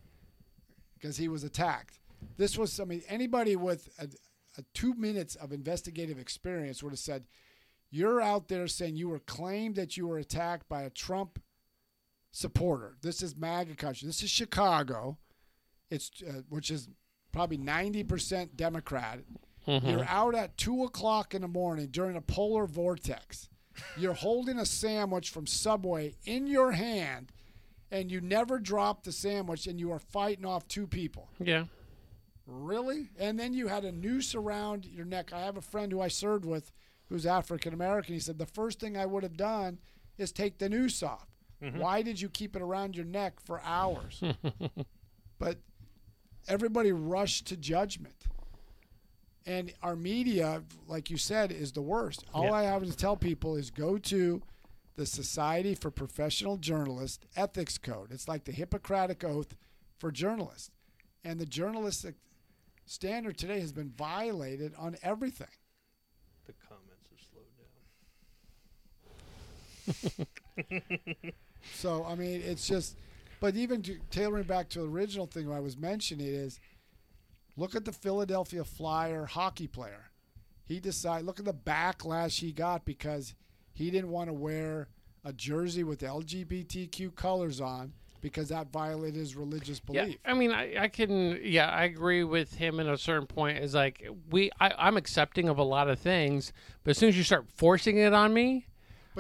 because 0.95 1.17
he 1.17 1.29
was 1.29 1.45
attacked. 1.45 2.01
This 2.37 2.59
was, 2.59 2.79
I 2.81 2.85
mean, 2.85 3.03
anybody 3.09 3.57
with 3.57 3.89
a, 3.99 4.09
a 4.59 4.65
two 4.75 4.95
minutes 4.95 5.37
of 5.37 5.53
investigative 5.53 6.19
experience 6.19 6.83
would 6.83 6.93
have 6.93 6.99
said, 6.99 7.25
you're 7.91 8.21
out 8.21 8.49
there 8.49 8.67
saying 8.67 8.97
you 8.97 9.09
were 9.09 9.21
claimed 9.21 9.77
that 9.77 9.97
you 9.97 10.07
were 10.07 10.19
attacked 10.19 10.69
by 10.69 10.83
a 10.83 10.91
Trump 10.91 11.39
supporter. 12.31 12.97
This 13.01 13.23
is 13.23 13.37
MAGA 13.37 13.77
country. 13.77 14.07
This 14.07 14.23
is 14.23 14.31
Chicago. 14.31 15.19
It's 15.91 16.11
uh, 16.27 16.43
which 16.49 16.71
is 16.71 16.89
probably 17.33 17.57
ninety 17.59 18.05
percent 18.05 18.57
Democrat. 18.57 19.21
You're 19.67 20.07
out 20.09 20.35
at 20.35 20.57
two 20.57 20.85
o'clock 20.85 21.35
in 21.35 21.43
the 21.43 21.49
morning 21.49 21.89
during 21.91 22.17
a 22.17 22.23
polar 22.23 22.67
vortex. 22.67 23.51
You're 23.99 24.15
holding 24.15 24.59
a 24.59 24.65
sandwich 24.65 25.29
from 25.29 25.47
Subway 25.47 26.15
in 26.25 26.47
your 26.47 26.73
hand, 26.73 27.33
and 27.91 28.11
you 28.11 28.23
never 28.23 28.59
drop 28.59 29.05
the 29.05 29.13
sandwich, 29.13 29.67
and 29.67 29.79
you 29.79 29.93
are 29.93 29.99
fighting 29.99 30.47
off 30.47 30.67
two 30.69 30.87
people. 30.87 31.29
Yeah. 31.39 31.65
Really? 32.47 33.11
And 33.19 33.39
then 33.39 33.53
you 33.53 33.69
had 33.69 33.85
a 33.85 33.93
noose 33.93 34.35
around 34.35 34.87
your 34.87 35.05
neck. 35.05 35.35
I 35.35 35.41
have 35.41 35.59
a 35.59 35.63
friend 35.63 35.93
who 35.93 36.01
I 36.01 36.09
served 36.09 36.47
with 36.47 36.73
who's 37.11 37.27
African 37.27 37.75
American. 37.75 38.15
He 38.15 38.21
said, 38.21 38.39
The 38.39 38.47
first 38.47 38.81
thing 38.81 38.97
I 38.97 39.05
would 39.05 39.23
have 39.23 39.37
done 39.37 39.79
is 40.17 40.33
take 40.33 40.59
the 40.59 40.71
noose 40.71 41.03
off. 41.03 41.29
Why 41.79 42.01
did 42.03 42.21
you 42.21 42.29
keep 42.31 42.57
it 42.57 42.63
around 42.63 42.97
your 42.97 43.05
neck 43.05 43.35
for 43.45 43.61
hours? 43.63 44.23
but 45.39 45.59
everybody 46.49 46.93
rushed 46.93 47.47
to 47.47 47.57
judgment. 47.57 48.15
And 49.47 49.73
our 49.83 49.97
media, 49.97 50.63
like 50.87 51.11
you 51.11 51.17
said, 51.17 51.53
is 51.53 51.73
the 51.73 51.81
worst. 51.81 52.25
All 52.35 52.45
Yeah. 52.45 52.53
I 52.53 52.63
have 52.65 52.85
to 52.85 52.97
tell 52.97 53.17
people 53.17 53.57
is 53.57 53.71
go 53.71 53.97
to 53.99 54.43
the 54.97 55.07
Society 55.07 55.75
for 55.75 55.91
Professional 55.91 56.57
Journalists 56.57 57.25
Ethics 57.37 57.79
Code. 57.79 58.11
It's 58.11 58.29
like 58.29 58.45
the 58.45 58.53
Hippocratic 58.53 59.25
Oath 59.25 59.57
for 59.99 60.11
journalists. 60.11 60.71
And 61.25 61.39
the 61.41 61.47
journalistic 61.47 62.17
standard 62.85 63.39
today 63.39 63.61
has 63.61 63.73
been 63.73 63.91
violated 63.97 64.75
on 64.77 64.97
everything. 65.03 65.49
The 66.47 66.55
comments 66.69 67.09
have 67.11 67.21
slowed 69.97 71.07
down. 71.17 71.33
So 71.75 72.05
I 72.09 72.15
mean, 72.15 72.41
it's 72.45 72.67
just. 72.67 72.97
But 73.41 73.57
even 73.57 73.83
to, 73.83 73.99
tailoring 74.11 74.45
back 74.45 74.69
to 74.71 74.81
the 74.81 74.87
original 74.87 75.27
thing 75.27 75.51
I 75.53 75.61
was 75.61 75.77
mentioning 75.77 76.27
is, 76.27 76.59
look 77.57 77.75
at 77.75 77.85
the 77.85 77.93
Philadelphia 77.93 78.65
Flyer 78.65 79.27
hockey 79.27 79.67
player. 79.67 80.11
He 80.65 80.81
decided. 80.81 81.27
Look 81.27 81.39
at 81.39 81.45
the 81.45 81.55
backlash 81.55 82.41
he 82.41 82.53
got 82.53 82.85
because 82.85 83.35
he 83.73 83.91
didn't 83.91 84.11
want 84.11 84.29
to 84.29 84.35
wear 84.35 84.89
a 85.25 85.33
jersey 85.33 85.85
with 85.85 86.01
LGBTQ 86.01 87.15
colors 87.15 87.61
on 87.61 87.93
because 88.21 88.49
that 88.49 88.71
violated 88.73 89.17
his 89.17 89.37
religious 89.37 89.81
belief. 89.81 90.19
Yeah. 90.25 90.31
I 90.31 90.35
mean, 90.35 90.51
I, 90.51 90.85
I 90.85 90.89
can, 90.89 91.39
yeah, 91.43 91.69
I 91.69 91.85
agree 91.85 92.25
with 92.25 92.55
him 92.55 92.81
in 92.81 92.89
a 92.89 92.99
certain 92.99 93.27
point. 93.27 93.59
Is 93.59 93.75
like 93.75 94.07
we, 94.31 94.51
I, 94.61 94.73
I'm 94.77 94.97
accepting 94.97 95.49
of 95.49 95.59
a 95.59 95.63
lot 95.63 95.89
of 95.89 95.99
things, 95.99 96.53
but 96.85 96.91
as 96.91 96.99
soon 96.99 97.09
as 97.09 97.17
you 97.17 97.23
start 97.23 97.47
forcing 97.57 97.99
it 97.99 98.13
on 98.13 98.35
me, 98.35 98.67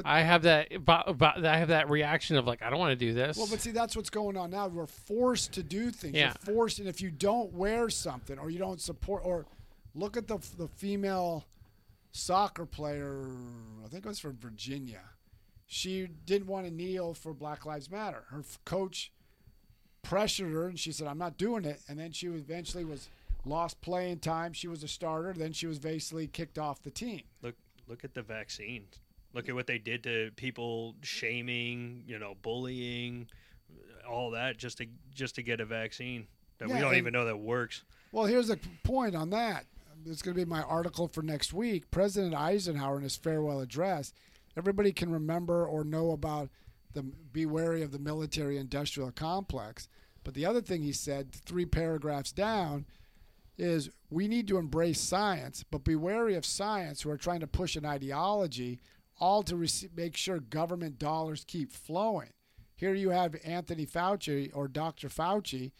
But- 0.04 0.10
I 0.10 0.22
have 0.22 0.42
that, 0.42 0.72
about, 0.72 1.08
about, 1.08 1.44
I 1.44 1.56
have 1.58 1.68
that 1.68 1.88
reaction 1.90 2.36
of 2.36 2.46
like, 2.46 2.62
I 2.62 2.70
don't 2.70 2.78
want 2.78 2.98
to 2.98 3.06
do 3.06 3.12
this. 3.12 3.36
Well, 3.36 3.46
but 3.50 3.60
see, 3.60 3.70
that's 3.70 3.96
what's 3.96 4.10
going 4.10 4.36
on 4.36 4.50
now. 4.50 4.68
We're 4.68 4.86
forced 4.86 5.52
to 5.52 5.62
do 5.62 5.90
things. 5.90 6.14
Yeah. 6.14 6.34
You're 6.46 6.54
forced, 6.54 6.78
and 6.78 6.88
if 6.88 7.00
you 7.00 7.10
don't 7.10 7.52
wear 7.52 7.90
something 7.90 8.38
or 8.38 8.50
you 8.50 8.58
don't 8.58 8.80
support, 8.80 9.22
or 9.24 9.46
look 9.94 10.16
at 10.16 10.26
the 10.28 10.38
the 10.56 10.68
female 10.68 11.44
soccer 12.12 12.66
player, 12.66 13.26
I 13.84 13.88
think 13.88 14.04
it 14.04 14.08
was 14.08 14.18
from 14.18 14.36
Virginia. 14.38 15.02
She 15.66 16.08
didn't 16.26 16.46
want 16.48 16.66
to 16.66 16.72
kneel 16.72 17.12
for 17.14 17.34
Black 17.34 17.66
Lives 17.66 17.90
Matter. 17.90 18.24
Her 18.30 18.40
f- 18.40 18.58
coach 18.64 19.12
pressured 20.02 20.52
her, 20.52 20.66
and 20.68 20.78
she 20.78 20.92
said, 20.92 21.06
"I'm 21.06 21.18
not 21.18 21.36
doing 21.36 21.64
it." 21.64 21.80
And 21.88 21.98
then 21.98 22.12
she 22.12 22.26
eventually 22.28 22.84
was 22.84 23.08
lost 23.44 23.80
playing 23.80 24.18
time. 24.20 24.52
She 24.52 24.68
was 24.68 24.82
a 24.82 24.88
starter. 24.88 25.32
Then 25.34 25.52
she 25.52 25.66
was 25.66 25.78
basically 25.78 26.26
kicked 26.26 26.58
off 26.58 26.82
the 26.82 26.90
team. 26.90 27.22
Look, 27.42 27.54
look 27.86 28.04
at 28.04 28.14
the 28.14 28.22
vaccines. 28.22 28.98
Look 29.34 29.48
at 29.48 29.54
what 29.54 29.66
they 29.66 29.78
did 29.78 30.02
to 30.04 30.30
people, 30.36 30.94
shaming, 31.02 32.02
you 32.06 32.18
know, 32.18 32.34
bullying, 32.42 33.28
all 34.08 34.30
that 34.32 34.56
just 34.56 34.78
to 34.78 34.86
just 35.14 35.34
to 35.34 35.42
get 35.42 35.60
a 35.60 35.64
vaccine 35.66 36.26
that 36.58 36.68
Yeah, 36.68 36.74
we 36.76 36.80
don't 36.80 36.88
and- 36.90 36.98
even 36.98 37.12
know 37.12 37.24
that 37.26 37.36
works. 37.36 37.82
Well, 38.10 38.24
here's 38.24 38.48
the 38.48 38.58
point 38.84 39.14
on 39.14 39.30
that. 39.30 39.66
It's 40.06 40.22
going 40.22 40.34
to 40.34 40.40
be 40.44 40.48
my 40.48 40.62
article 40.62 41.08
for 41.08 41.22
next 41.22 41.52
week. 41.52 41.90
President 41.90 42.34
Eisenhower 42.34 42.96
in 42.96 43.02
his 43.02 43.16
farewell 43.16 43.60
address, 43.60 44.14
everybody 44.56 44.92
can 44.92 45.10
remember 45.10 45.66
or 45.66 45.84
know 45.84 46.12
about 46.12 46.48
the 46.94 47.02
be 47.02 47.44
wary 47.44 47.82
of 47.82 47.92
the 47.92 47.98
military 47.98 48.56
industrial 48.56 49.10
complex. 49.10 49.88
But 50.24 50.32
the 50.34 50.46
other 50.46 50.62
thing 50.62 50.82
he 50.82 50.92
said, 50.92 51.32
three 51.32 51.66
paragraphs 51.66 52.32
down, 52.32 52.86
is 53.58 53.90
we 54.08 54.26
need 54.28 54.46
to 54.48 54.56
embrace 54.56 55.00
science, 55.00 55.64
but 55.70 55.84
be 55.84 55.96
wary 55.96 56.34
of 56.34 56.46
science 56.46 57.02
who 57.02 57.10
are 57.10 57.16
trying 57.18 57.40
to 57.40 57.46
push 57.46 57.76
an 57.76 57.84
ideology, 57.84 58.80
all 59.18 59.42
to 59.44 59.54
rece- 59.54 59.94
make 59.96 60.16
sure 60.16 60.40
government 60.40 60.98
dollars 60.98 61.44
keep 61.46 61.72
flowing. 61.72 62.30
Here 62.76 62.94
you 62.94 63.10
have 63.10 63.36
Anthony 63.44 63.86
Fauci 63.86 64.50
or 64.54 64.68
Dr. 64.68 65.08
Fauci, 65.08 65.72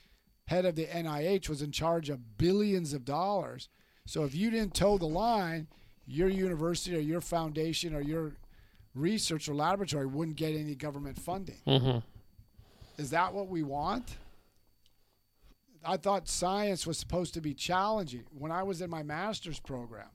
head 0.46 0.64
of 0.64 0.74
the 0.74 0.86
NIH, 0.86 1.48
was 1.48 1.62
in 1.62 1.70
charge 1.70 2.10
of 2.10 2.36
billions 2.38 2.92
of 2.92 3.04
dollars. 3.04 3.68
So 4.06 4.24
if 4.24 4.34
you 4.34 4.50
didn't 4.50 4.74
toe 4.74 4.98
the 4.98 5.06
line, 5.06 5.68
your 6.06 6.28
university 6.28 6.96
or 6.96 7.00
your 7.00 7.20
foundation 7.20 7.94
or 7.94 8.00
your 8.00 8.32
research 8.94 9.48
or 9.48 9.54
laboratory 9.54 10.06
wouldn't 10.06 10.36
get 10.36 10.54
any 10.54 10.74
government 10.74 11.18
funding. 11.18 11.60
Mm-hmm. 11.66 11.98
Is 13.00 13.10
that 13.10 13.32
what 13.32 13.48
we 13.48 13.62
want? 13.62 14.16
I 15.84 15.96
thought 15.96 16.28
science 16.28 16.86
was 16.86 16.98
supposed 16.98 17.34
to 17.34 17.40
be 17.40 17.54
challenging. 17.54 18.24
When 18.36 18.50
I 18.50 18.64
was 18.64 18.82
in 18.82 18.90
my 18.90 19.02
master's 19.02 19.60
program, 19.60 20.08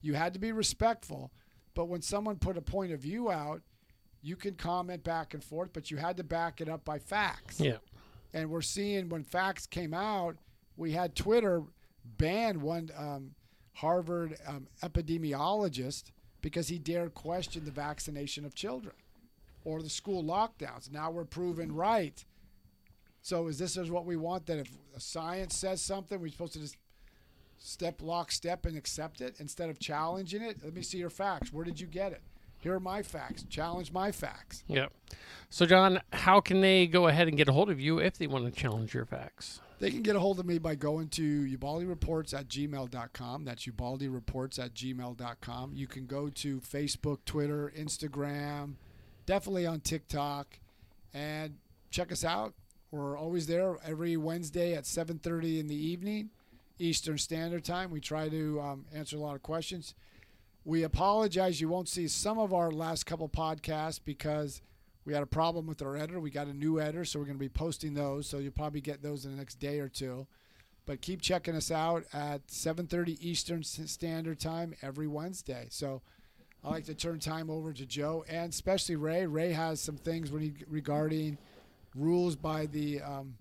you 0.00 0.14
had 0.14 0.34
to 0.34 0.40
be 0.40 0.50
respectful, 0.50 1.30
but 1.74 1.86
when 1.86 2.02
someone 2.02 2.36
put 2.36 2.56
a 2.56 2.62
point 2.62 2.92
of 2.92 3.00
view 3.00 3.30
out, 3.30 3.62
you 4.22 4.36
can 4.36 4.54
comment 4.54 5.04
back 5.04 5.34
and 5.34 5.44
forth, 5.44 5.70
but 5.72 5.90
you 5.90 5.98
had 5.98 6.16
to 6.16 6.24
back 6.24 6.60
it 6.60 6.68
up 6.68 6.84
by 6.84 6.98
facts. 6.98 7.60
Yeah. 7.60 7.76
And 8.32 8.50
we're 8.50 8.62
seeing 8.62 9.08
when 9.08 9.22
facts 9.22 9.66
came 9.66 9.92
out, 9.92 10.36
we 10.76 10.92
had 10.92 11.14
Twitter 11.14 11.62
ban 12.04 12.60
one 12.60 12.90
um, 12.96 13.32
Harvard 13.74 14.36
um, 14.46 14.66
epidemiologist 14.82 16.04
because 16.40 16.68
he 16.68 16.78
dared 16.78 17.14
question 17.14 17.64
the 17.64 17.70
vaccination 17.70 18.44
of 18.44 18.54
children 18.54 18.94
or 19.64 19.82
the 19.82 19.90
school 19.90 20.22
lockdowns. 20.22 20.90
Now 20.90 21.10
we're 21.10 21.24
proven 21.24 21.72
right. 21.74 22.24
So 23.22 23.46
is 23.46 23.58
this 23.58 23.76
is 23.76 23.90
what 23.90 24.04
we 24.04 24.16
want? 24.16 24.46
That 24.46 24.58
if 24.58 24.70
science 24.98 25.56
says 25.56 25.80
something, 25.80 26.20
we're 26.20 26.30
supposed 26.30 26.52
to 26.54 26.60
just 26.60 26.76
step 27.58 28.02
lock 28.02 28.32
step 28.32 28.66
and 28.66 28.76
accept 28.76 29.20
it 29.20 29.36
instead 29.38 29.70
of 29.70 29.78
challenging 29.78 30.42
it? 30.42 30.58
Let 30.62 30.74
me 30.74 30.82
see 30.82 30.98
your 30.98 31.10
facts. 31.10 31.52
Where 31.52 31.64
did 31.64 31.80
you 31.80 31.86
get 31.86 32.12
it? 32.12 32.22
Here 32.58 32.74
are 32.74 32.80
my 32.80 33.02
facts. 33.02 33.44
Challenge 33.44 33.92
my 33.92 34.10
facts. 34.10 34.64
Yep. 34.68 34.90
So, 35.50 35.66
John, 35.66 36.00
how 36.14 36.40
can 36.40 36.62
they 36.62 36.86
go 36.86 37.08
ahead 37.08 37.28
and 37.28 37.36
get 37.36 37.48
a 37.48 37.52
hold 37.52 37.68
of 37.68 37.78
you 37.78 37.98
if 37.98 38.16
they 38.16 38.26
want 38.26 38.46
to 38.46 38.50
challenge 38.50 38.94
your 38.94 39.04
facts? 39.04 39.60
They 39.80 39.90
can 39.90 40.00
get 40.00 40.16
a 40.16 40.20
hold 40.20 40.40
of 40.40 40.46
me 40.46 40.58
by 40.58 40.74
going 40.74 41.08
to 41.08 41.58
ubaldireports 41.58 42.32
at 42.32 42.48
gmail.com. 42.48 43.44
That's 43.44 43.66
ubaldireports 43.66 44.58
at 44.58 44.72
gmail.com. 44.72 45.72
You 45.74 45.86
can 45.86 46.06
go 46.06 46.30
to 46.30 46.60
Facebook, 46.60 47.18
Twitter, 47.26 47.70
Instagram, 47.76 48.76
definitely 49.26 49.66
on 49.66 49.80
TikTok, 49.80 50.58
and 51.12 51.56
check 51.90 52.12
us 52.12 52.24
out. 52.24 52.54
We're 52.90 53.18
always 53.18 53.46
there 53.46 53.76
every 53.84 54.16
Wednesday 54.16 54.74
at 54.74 54.84
7.30 54.84 55.60
in 55.60 55.66
the 55.66 55.76
evening, 55.76 56.30
Eastern 56.78 57.18
Standard 57.18 57.64
Time. 57.64 57.90
We 57.90 58.00
try 58.00 58.28
to 58.28 58.60
um, 58.60 58.84
answer 58.94 59.16
a 59.16 59.20
lot 59.20 59.36
of 59.36 59.42
questions. 59.42 59.94
We 60.64 60.82
apologize. 60.82 61.60
You 61.60 61.68
won't 61.68 61.88
see 61.88 62.08
some 62.08 62.38
of 62.38 62.52
our 62.54 62.70
last 62.70 63.04
couple 63.04 63.28
podcasts 63.28 64.00
because 64.02 64.62
we 65.04 65.12
had 65.12 65.22
a 65.22 65.26
problem 65.26 65.66
with 65.66 65.82
our 65.82 65.96
editor. 65.96 66.20
We 66.20 66.30
got 66.30 66.46
a 66.46 66.54
new 66.54 66.80
editor, 66.80 67.04
so 67.04 67.18
we're 67.18 67.26
going 67.26 67.36
to 67.36 67.40
be 67.40 67.48
posting 67.48 67.94
those. 67.94 68.26
So 68.26 68.38
you'll 68.38 68.52
probably 68.52 68.80
get 68.80 69.02
those 69.02 69.24
in 69.24 69.32
the 69.32 69.36
next 69.36 69.56
day 69.56 69.80
or 69.80 69.88
two. 69.88 70.26
But 70.86 71.00
keep 71.00 71.20
checking 71.20 71.54
us 71.54 71.70
out 71.70 72.04
at 72.12 72.46
7:30 72.48 73.18
Eastern 73.20 73.62
Standard 73.62 74.38
Time 74.38 74.74
every 74.82 75.06
Wednesday. 75.06 75.66
So 75.70 76.02
I 76.62 76.70
like 76.70 76.84
to 76.84 76.94
turn 76.94 77.20
time 77.20 77.50
over 77.50 77.72
to 77.72 77.86
Joe 77.86 78.24
and 78.28 78.50
especially 78.50 78.96
Ray. 78.96 79.26
Ray 79.26 79.52
has 79.52 79.80
some 79.80 79.96
things 79.96 80.30
when 80.30 80.42
he, 80.42 80.54
regarding 80.66 81.38
rules 81.94 82.36
by 82.36 82.66
the 82.66 83.00
um, 83.02 83.34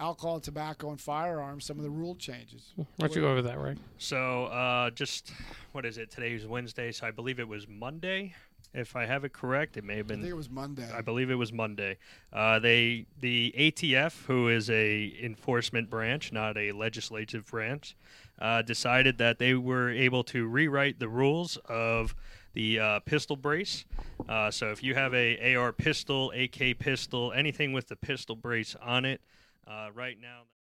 alcohol, 0.00 0.40
tobacco, 0.40 0.90
and 0.90 1.00
firearms. 1.00 1.64
Some 1.64 1.78
of 1.78 1.84
the 1.84 1.90
rule 1.90 2.14
changes. 2.14 2.72
Why 2.76 2.84
don't 2.98 3.14
you 3.14 3.22
go 3.22 3.28
over 3.28 3.42
that, 3.42 3.58
right? 3.58 3.78
So, 3.98 4.46
uh, 4.46 4.90
just 4.90 5.32
what 5.72 5.86
is 5.86 5.98
it? 5.98 6.10
Today's 6.10 6.46
Wednesday, 6.46 6.92
so 6.92 7.06
I 7.06 7.10
believe 7.10 7.38
it 7.38 7.48
was 7.48 7.66
Monday. 7.68 8.34
If 8.74 8.96
I 8.96 9.04
have 9.04 9.24
it 9.24 9.34
correct, 9.34 9.76
it 9.76 9.84
may 9.84 9.98
have 9.98 10.06
been. 10.06 10.20
I 10.20 10.22
think 10.22 10.24
been. 10.24 10.32
it 10.32 10.36
was 10.36 10.50
Monday. 10.50 10.90
I 10.94 11.02
believe 11.02 11.30
it 11.30 11.34
was 11.34 11.52
Monday. 11.52 11.98
Uh, 12.32 12.58
they 12.58 13.06
the 13.20 13.54
ATF, 13.58 14.24
who 14.26 14.48
is 14.48 14.70
a 14.70 15.14
enforcement 15.22 15.90
branch, 15.90 16.32
not 16.32 16.56
a 16.56 16.72
legislative 16.72 17.46
branch, 17.46 17.94
uh, 18.40 18.62
decided 18.62 19.18
that 19.18 19.38
they 19.38 19.54
were 19.54 19.90
able 19.90 20.24
to 20.24 20.46
rewrite 20.46 20.98
the 20.98 21.08
rules 21.08 21.58
of 21.66 22.14
the 22.54 22.78
uh, 22.78 23.00
pistol 23.00 23.36
brace. 23.36 23.84
Uh, 24.26 24.50
so 24.50 24.70
if 24.70 24.82
you 24.82 24.94
have 24.94 25.14
a 25.14 25.54
AR 25.54 25.72
pistol, 25.72 26.32
AK 26.32 26.78
pistol, 26.78 27.32
anything 27.32 27.72
with 27.72 27.88
the 27.88 27.96
pistol 27.96 28.36
brace 28.36 28.74
on 28.82 29.04
it, 29.04 29.20
uh, 29.20 29.26
Uh, 29.66 29.88
right 29.94 30.16
now. 30.20 30.42